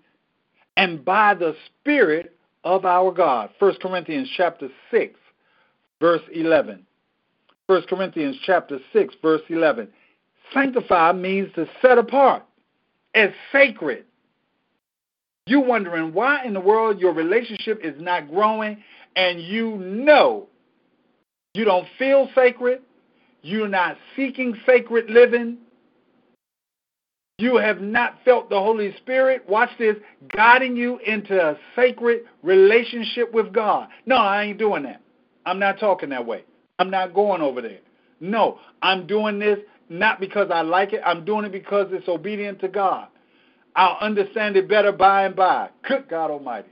[0.76, 3.50] and by the Spirit of our God.
[3.58, 5.18] 1 Corinthians chapter 6,
[6.00, 6.86] verse 11.
[7.66, 9.88] 1 Corinthians chapter 6, verse 11.
[10.52, 12.44] Sanctify means to set apart
[13.14, 14.04] as sacred.
[15.46, 18.82] You wondering why in the world your relationship is not growing
[19.16, 20.48] and you know
[21.54, 22.80] you don't feel sacred,
[23.42, 25.58] you're not seeking sacred living,
[27.38, 29.96] you have not felt the Holy Spirit, watch this,
[30.34, 33.88] guiding you into a sacred relationship with God.
[34.06, 35.00] No, I ain't doing that.
[35.44, 36.44] I'm not talking that way.
[36.78, 37.80] I'm not going over there.
[38.20, 41.02] No, I'm doing this not because I like it.
[41.04, 43.08] I'm doing it because it's obedient to God.
[43.74, 45.70] I'll understand it better by and by.
[45.86, 46.68] Good God Almighty.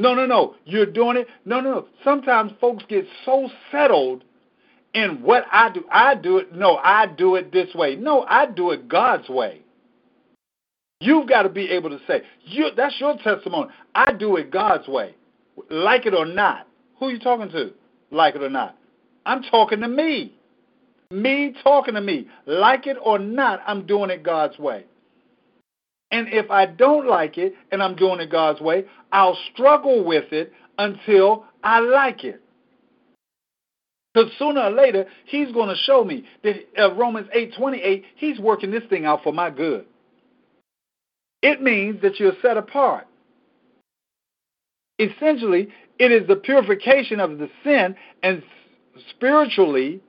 [0.00, 0.56] No, no, no.
[0.64, 1.28] You're doing it.
[1.44, 1.86] No, no, no.
[2.02, 4.24] Sometimes folks get so settled
[4.94, 5.84] in what I do.
[5.90, 6.54] I do it.
[6.54, 7.96] No, I do it this way.
[7.96, 9.62] No, I do it God's way.
[11.00, 13.70] You've got to be able to say, you, that's your testimony.
[13.94, 15.16] I do it God's way.
[15.68, 16.68] Like it or not.
[16.98, 17.72] Who are you talking to?
[18.10, 18.76] Like it or not.
[19.26, 20.34] I'm talking to me.
[21.10, 22.28] Me talking to me.
[22.46, 24.84] Like it or not, I'm doing it God's way.
[26.12, 30.32] And if I don't like it and I'm doing it God's way, I'll struggle with
[30.32, 32.40] it until I like it.
[34.12, 38.70] Because sooner or later, he's going to show me that uh, Romans 8:28, he's working
[38.70, 39.86] this thing out for my good.
[41.40, 43.06] It means that you're set apart.
[44.98, 48.42] Essentially, it is the purification of the sin and
[49.10, 50.00] spiritually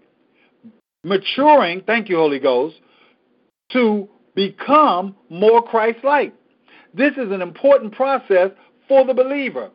[1.04, 2.76] maturing, thank you, Holy Ghost,
[3.72, 6.34] to become more Christ like.
[6.94, 8.52] This is an important process
[8.88, 9.72] for the believer.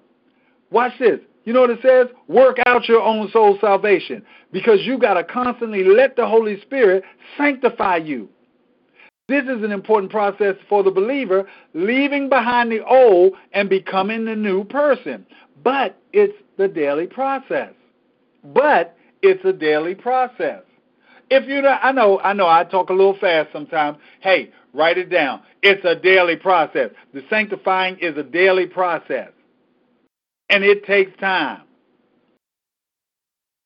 [0.71, 1.21] Watch this.
[1.49, 2.09] You know what it says?
[2.27, 4.23] Work out your own soul salvation
[4.53, 7.05] because you got to constantly let the Holy Spirit
[7.39, 8.29] sanctify you.
[9.29, 14.37] This is an important process for the believer, leaving behind the old and becoming the
[14.37, 15.25] new person.
[15.65, 17.73] But it's the daily process.
[18.45, 20.61] But it's a daily process.
[21.31, 23.97] If you I know, I know, I talk a little fast sometimes.
[24.21, 25.41] Hey, write it down.
[25.63, 26.91] It's a daily process.
[27.15, 29.31] The sanctifying is a daily process,
[30.49, 31.63] and it takes time.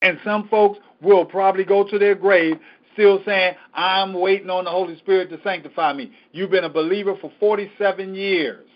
[0.01, 2.59] And some folks will probably go to their grave
[2.93, 6.11] still saying, I'm waiting on the Holy Spirit to sanctify me.
[6.31, 8.67] You've been a believer for 47 years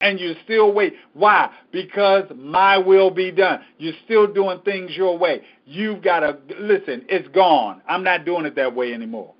[0.00, 0.94] and you still wait.
[1.14, 1.50] Why?
[1.72, 3.60] Because my will be done.
[3.78, 5.42] You're still doing things your way.
[5.64, 7.82] You've got to listen, it's gone.
[7.88, 9.34] I'm not doing it that way anymore.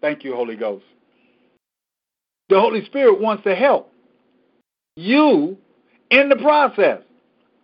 [0.00, 0.84] Thank you, Holy Ghost.
[2.48, 3.90] The Holy Spirit wants to help
[4.96, 5.56] you
[6.10, 7.00] in the process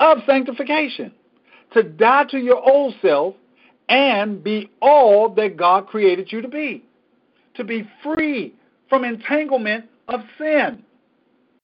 [0.00, 1.12] of sanctification,
[1.74, 3.34] to die to your old self
[3.88, 6.84] and be all that God created you to be,
[7.56, 8.54] to be free
[8.88, 10.82] from entanglement of sin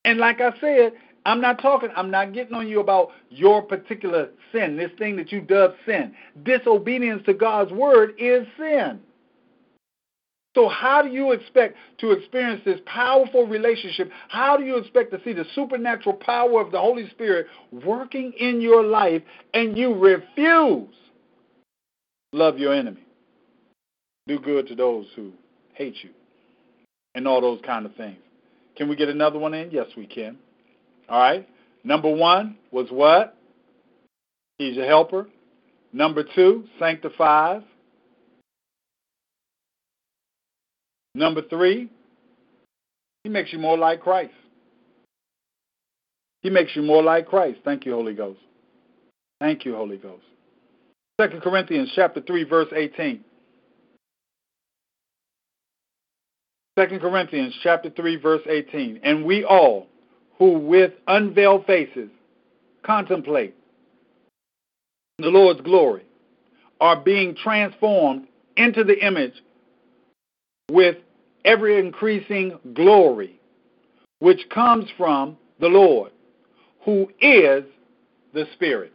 [0.04, 0.92] And like I said,
[1.26, 5.32] I'm not talking, I'm not getting on you about your particular sin, this thing that
[5.32, 6.14] you dub sin.
[6.44, 9.00] Disobedience to God's word is sin.
[10.57, 14.11] So, how do you expect to experience this powerful relationship?
[14.28, 17.46] How do you expect to see the supernatural power of the Holy Spirit
[17.84, 19.20] working in your life
[19.52, 20.88] and you refuse
[22.32, 23.04] love your enemy?
[24.26, 25.30] Do good to those who
[25.74, 26.09] hate you,
[27.14, 28.16] and all those kind of things.
[28.76, 29.70] Can we get another one in?
[29.70, 30.38] Yes, we can.
[31.11, 31.46] All right.
[31.84, 33.36] Number one was what?
[34.57, 35.26] He's a helper.
[35.92, 37.62] Number two, sanctifies.
[41.16, 41.88] Number three,
[43.24, 44.34] he makes you more like Christ.
[46.42, 47.58] He makes you more like Christ.
[47.64, 48.38] Thank you, Holy Ghost.
[49.40, 50.22] Thank you, Holy Ghost.
[51.18, 53.24] Second Corinthians chapter 3, verse 18.
[56.78, 59.00] Second Corinthians chapter 3, verse 18.
[59.02, 59.86] And we all
[60.38, 62.10] who with unveiled faces
[62.84, 63.54] contemplate
[65.18, 66.04] the Lord's glory
[66.78, 68.26] are being transformed
[68.58, 69.32] into the image
[70.70, 70.96] with
[71.47, 73.40] ever increasing glory,
[74.18, 76.12] which comes from the Lord,
[76.84, 77.64] who is
[78.34, 78.92] the Spirit.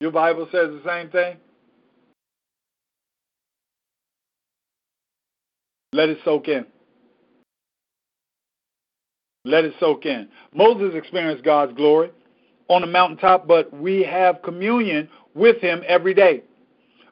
[0.00, 1.36] Your Bible says the same thing?
[5.92, 6.64] Let it soak in.
[9.44, 10.28] Let it soak in.
[10.54, 12.10] Moses experienced God's glory
[12.68, 16.42] on the mountaintop, but we have communion with him every day.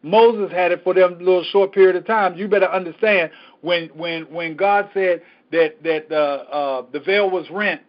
[0.07, 2.37] Moses had it for them little short period of time.
[2.37, 3.33] You better understand
[3.63, 7.81] when when when God said that that the uh, the veil was rent,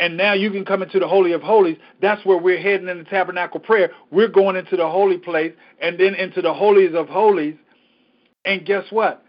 [0.00, 1.76] and now you can come into the holy of holies.
[2.02, 3.92] That's where we're heading in the tabernacle prayer.
[4.10, 7.54] We're going into the holy place and then into the holies of holies.
[8.44, 9.24] And guess what?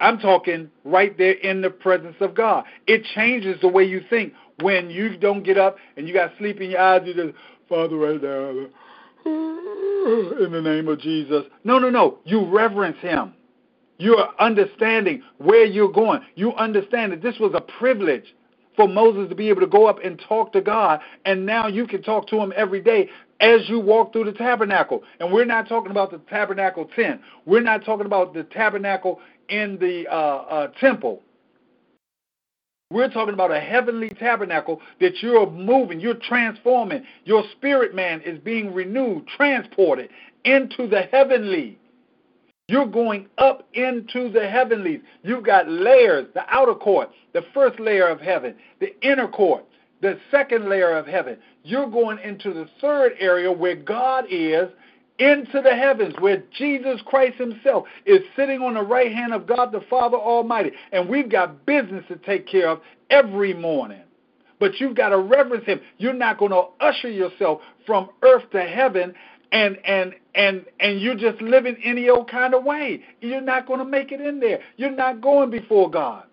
[0.00, 2.64] I'm talking right there in the presence of God.
[2.88, 6.60] It changes the way you think when you don't get up and you got sleep
[6.60, 7.02] in your eyes.
[7.04, 7.38] You just
[7.68, 8.66] Father right now
[9.24, 11.44] in the name of Jesus.
[11.64, 12.18] No, no, no.
[12.24, 13.34] You reverence him.
[13.98, 16.20] You're understanding where you're going.
[16.34, 18.34] You understand that this was a privilege
[18.76, 21.86] for Moses to be able to go up and talk to God, and now you
[21.86, 23.08] can talk to him every day
[23.40, 25.04] as you walk through the tabernacle.
[25.20, 27.20] And we're not talking about the tabernacle tent.
[27.46, 31.22] We're not talking about the tabernacle in the uh, uh, temple.
[32.94, 37.02] We're talking about a heavenly tabernacle that you're moving, you're transforming.
[37.24, 40.10] Your spirit man is being renewed, transported
[40.44, 41.76] into the heavenly.
[42.68, 45.00] You're going up into the heavenlies.
[45.24, 49.64] You've got layers the outer court, the first layer of heaven, the inner court,
[50.00, 51.36] the second layer of heaven.
[51.64, 54.68] You're going into the third area where God is
[55.18, 59.70] into the heavens where Jesus Christ himself is sitting on the right hand of God
[59.70, 60.72] the Father Almighty.
[60.92, 64.02] And we've got business to take care of every morning.
[64.58, 65.80] But you've got to reverence him.
[65.98, 69.14] You're not going to usher yourself from earth to heaven
[69.52, 73.02] and and and and you're just living any old kind of way.
[73.20, 74.60] You're not going to make it in there.
[74.76, 76.24] You're not going before God.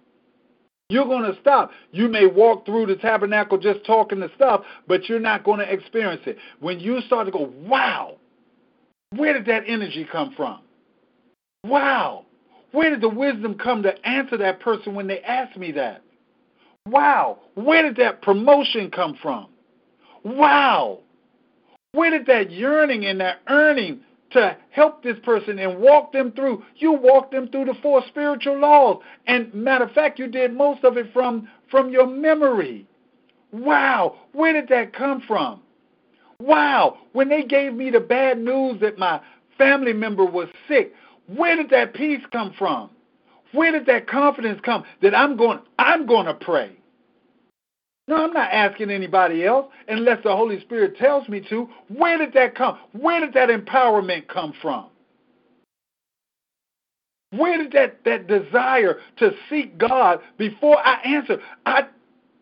[0.90, 1.72] You're going to stop.
[1.92, 5.72] You may walk through the tabernacle just talking the stuff, but you're not going to
[5.72, 6.38] experience it.
[6.60, 8.18] When you start to go, wow,
[9.16, 10.60] where did that energy come from?
[11.66, 12.26] Wow.
[12.72, 16.02] Where did the wisdom come to answer that person when they asked me that?
[16.88, 17.40] Wow.
[17.56, 19.48] Where did that promotion come from?
[20.24, 21.00] Wow.
[21.92, 24.02] Where did that yearning and that earning
[24.32, 26.64] to help this person and walk them through?
[26.78, 29.02] You walked them through the four spiritual laws.
[29.28, 32.88] And matter of fact, you did most of it from, from your memory.
[33.52, 34.16] Wow.
[34.32, 35.62] Where did that come from?
[36.42, 39.22] Wow, when they gave me the bad news that my
[39.60, 40.92] family member was sick,
[41.28, 42.90] where did that peace come from?
[43.52, 46.72] Where did that confidence come that I'm going I'm going to pray?
[48.08, 51.70] No, I'm not asking anybody else unless the Holy Spirit tells me to.
[51.90, 52.80] Where did that come?
[52.94, 54.88] Where did that empowerment come from?
[57.30, 61.38] Where did that, that desire to seek God before I answer?
[61.68, 61.84] I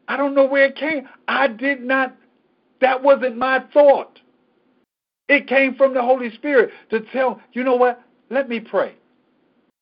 [0.07, 1.07] I don't know where it came.
[1.27, 2.15] I did not
[2.81, 4.19] that wasn't my thought.
[5.27, 8.01] It came from the Holy Spirit to tell, you know what?
[8.29, 8.95] Let me pray.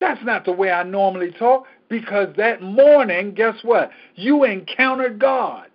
[0.00, 3.90] That's not the way I normally talk because that morning, guess what?
[4.14, 5.68] You encountered God.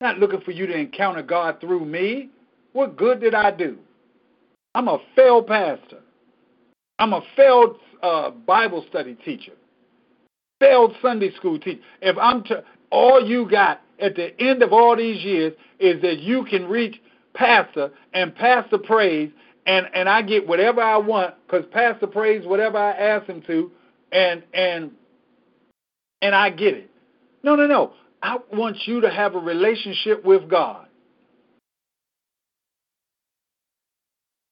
[0.00, 2.30] Not looking for you to encounter God through me.
[2.72, 3.78] What good did I do?
[4.74, 6.00] I'm a failed pastor.
[6.98, 9.52] I'm a failed uh, Bible study teacher,
[10.60, 11.80] failed Sunday school teacher.
[12.02, 16.18] If I'm to, all you got at the end of all these years is that
[16.20, 17.00] you can reach
[17.34, 19.30] pastor and pastor prays
[19.66, 23.70] and and I get whatever I want because pastor prays whatever I ask him to
[24.12, 24.90] and and
[26.22, 26.90] and I get it.
[27.42, 27.92] No, no, no.
[28.22, 30.86] I want you to have a relationship with God.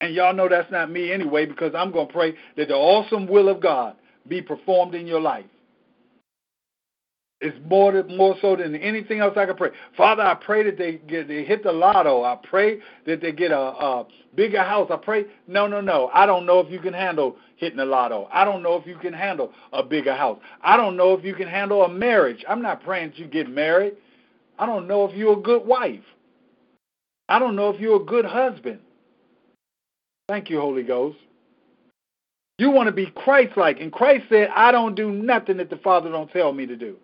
[0.01, 3.26] And y'all know that's not me anyway because I'm going to pray that the awesome
[3.26, 3.97] will of God
[4.28, 5.47] be performed in your life.
[7.43, 9.68] It's more more so than anything else I can pray.
[9.95, 12.24] Father, I pray that they get they hit the lotto.
[12.24, 14.91] I pray that they get a, a bigger house.
[14.91, 15.26] I pray.
[15.47, 16.11] No, no, no.
[16.14, 18.26] I don't know if you can handle hitting the lotto.
[18.32, 20.39] I don't know if you can handle a bigger house.
[20.62, 22.43] I don't know if you can handle a marriage.
[22.49, 23.97] I'm not praying that you get married.
[24.59, 26.05] I don't know if you're a good wife.
[27.28, 28.80] I don't know if you're a good husband.
[30.26, 31.18] Thank you, Holy Ghost.
[32.59, 36.11] You want to be Christ-like, and Christ said, "I don't do nothing that the Father
[36.11, 36.97] don't tell me to do."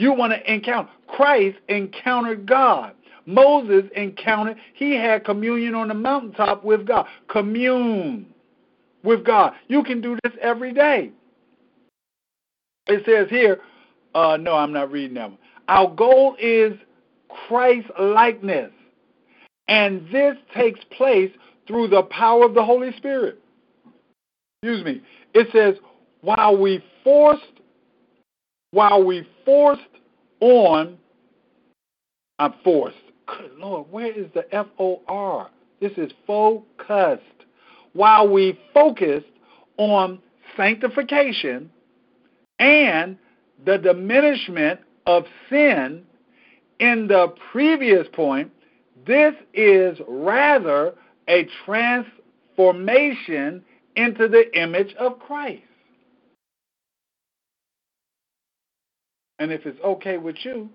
[0.00, 0.88] You want to encounter.
[1.08, 2.94] Christ encountered God.
[3.26, 7.04] Moses encountered, he had communion on the mountaintop with God.
[7.28, 8.24] Commune
[9.02, 9.52] with God.
[9.68, 11.10] You can do this every day.
[12.86, 13.60] It says here,
[14.14, 15.38] uh, no, I'm not reading that one.
[15.68, 16.72] Our goal is
[17.46, 18.72] Christ likeness.
[19.68, 21.30] And this takes place
[21.66, 23.38] through the power of the Holy Spirit.
[24.62, 25.02] Excuse me.
[25.34, 25.74] It says,
[26.22, 27.44] while we forced
[28.72, 29.82] while we forced
[30.40, 30.98] on,
[32.38, 32.96] I'm forced.
[33.26, 35.50] Good Lord, where is the F O R?
[35.80, 37.22] This is focused.
[37.92, 39.26] While we focused
[39.76, 40.20] on
[40.56, 41.70] sanctification
[42.58, 43.18] and
[43.64, 46.04] the diminishment of sin
[46.78, 48.52] in the previous point,
[49.06, 50.94] this is rather
[51.28, 53.64] a transformation
[53.96, 55.62] into the image of Christ.
[59.40, 60.68] And if it's okay with you,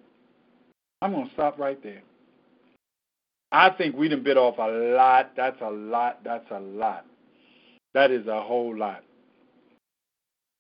[1.02, 2.02] I'm going to stop right there.
[3.52, 5.32] I think we done bit off a lot.
[5.38, 6.24] That's a lot.
[6.24, 7.06] That's a lot.
[7.94, 9.04] That is a whole lot.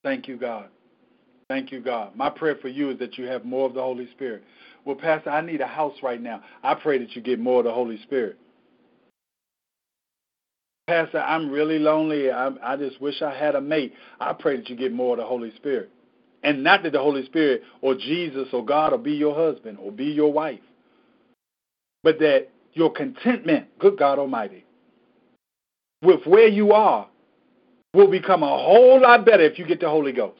[0.03, 0.69] Thank you, God.
[1.49, 2.15] Thank you, God.
[2.15, 4.43] My prayer for you is that you have more of the Holy Spirit.
[4.85, 6.43] Well, Pastor, I need a house right now.
[6.63, 8.37] I pray that you get more of the Holy Spirit.
[10.87, 12.29] Pastor, I'm really lonely.
[12.29, 13.93] I, I just wish I had a mate.
[14.19, 15.89] I pray that you get more of the Holy Spirit.
[16.45, 19.91] And not that the Holy Spirit or Jesus or God will be your husband or
[19.91, 20.59] be your wife,
[22.03, 24.63] but that your contentment, good God Almighty,
[26.03, 27.07] with where you are
[27.95, 30.37] will become a whole lot better if you get the Holy Ghost.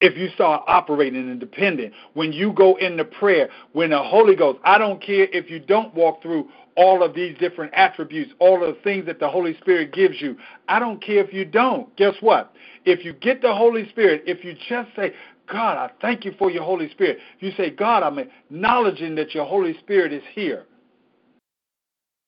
[0.00, 4.78] If you start operating independent, when you go into prayer, when the Holy Ghost, I
[4.78, 8.80] don't care if you don't walk through all of these different attributes, all of the
[8.82, 10.36] things that the Holy Spirit gives you.
[10.68, 11.94] I don't care if you don't.
[11.96, 12.52] Guess what?
[12.84, 15.14] If you get the Holy Spirit, if you just say,
[15.50, 17.18] God, I thank you for your Holy Spirit.
[17.40, 20.64] You say, God, I'm acknowledging that your Holy Spirit is here.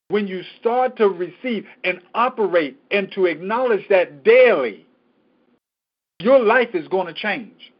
[0.07, 4.87] When you start to receive and operate and to acknowledge that daily,
[6.19, 7.71] your life is going to change.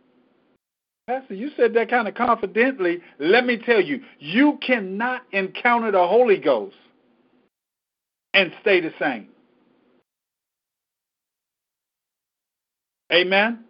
[1.09, 3.01] Pastor, you said that kind of confidently.
[3.17, 6.75] Let me tell you, you cannot encounter the Holy Ghost
[8.35, 9.27] and stay the same.
[13.11, 13.63] Amen.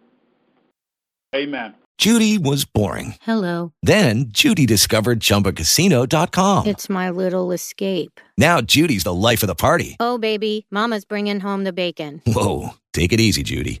[1.34, 1.76] Amen.
[1.96, 3.14] Judy was boring.
[3.22, 3.72] Hello.
[3.82, 6.66] Then Judy discovered ChumbaCasino.com.
[6.66, 8.20] It's my little escape.
[8.36, 9.96] Now Judy's the life of the party.
[9.98, 12.20] Oh, baby, Mama's bringing home the bacon.
[12.26, 13.80] Whoa, take it easy, Judy.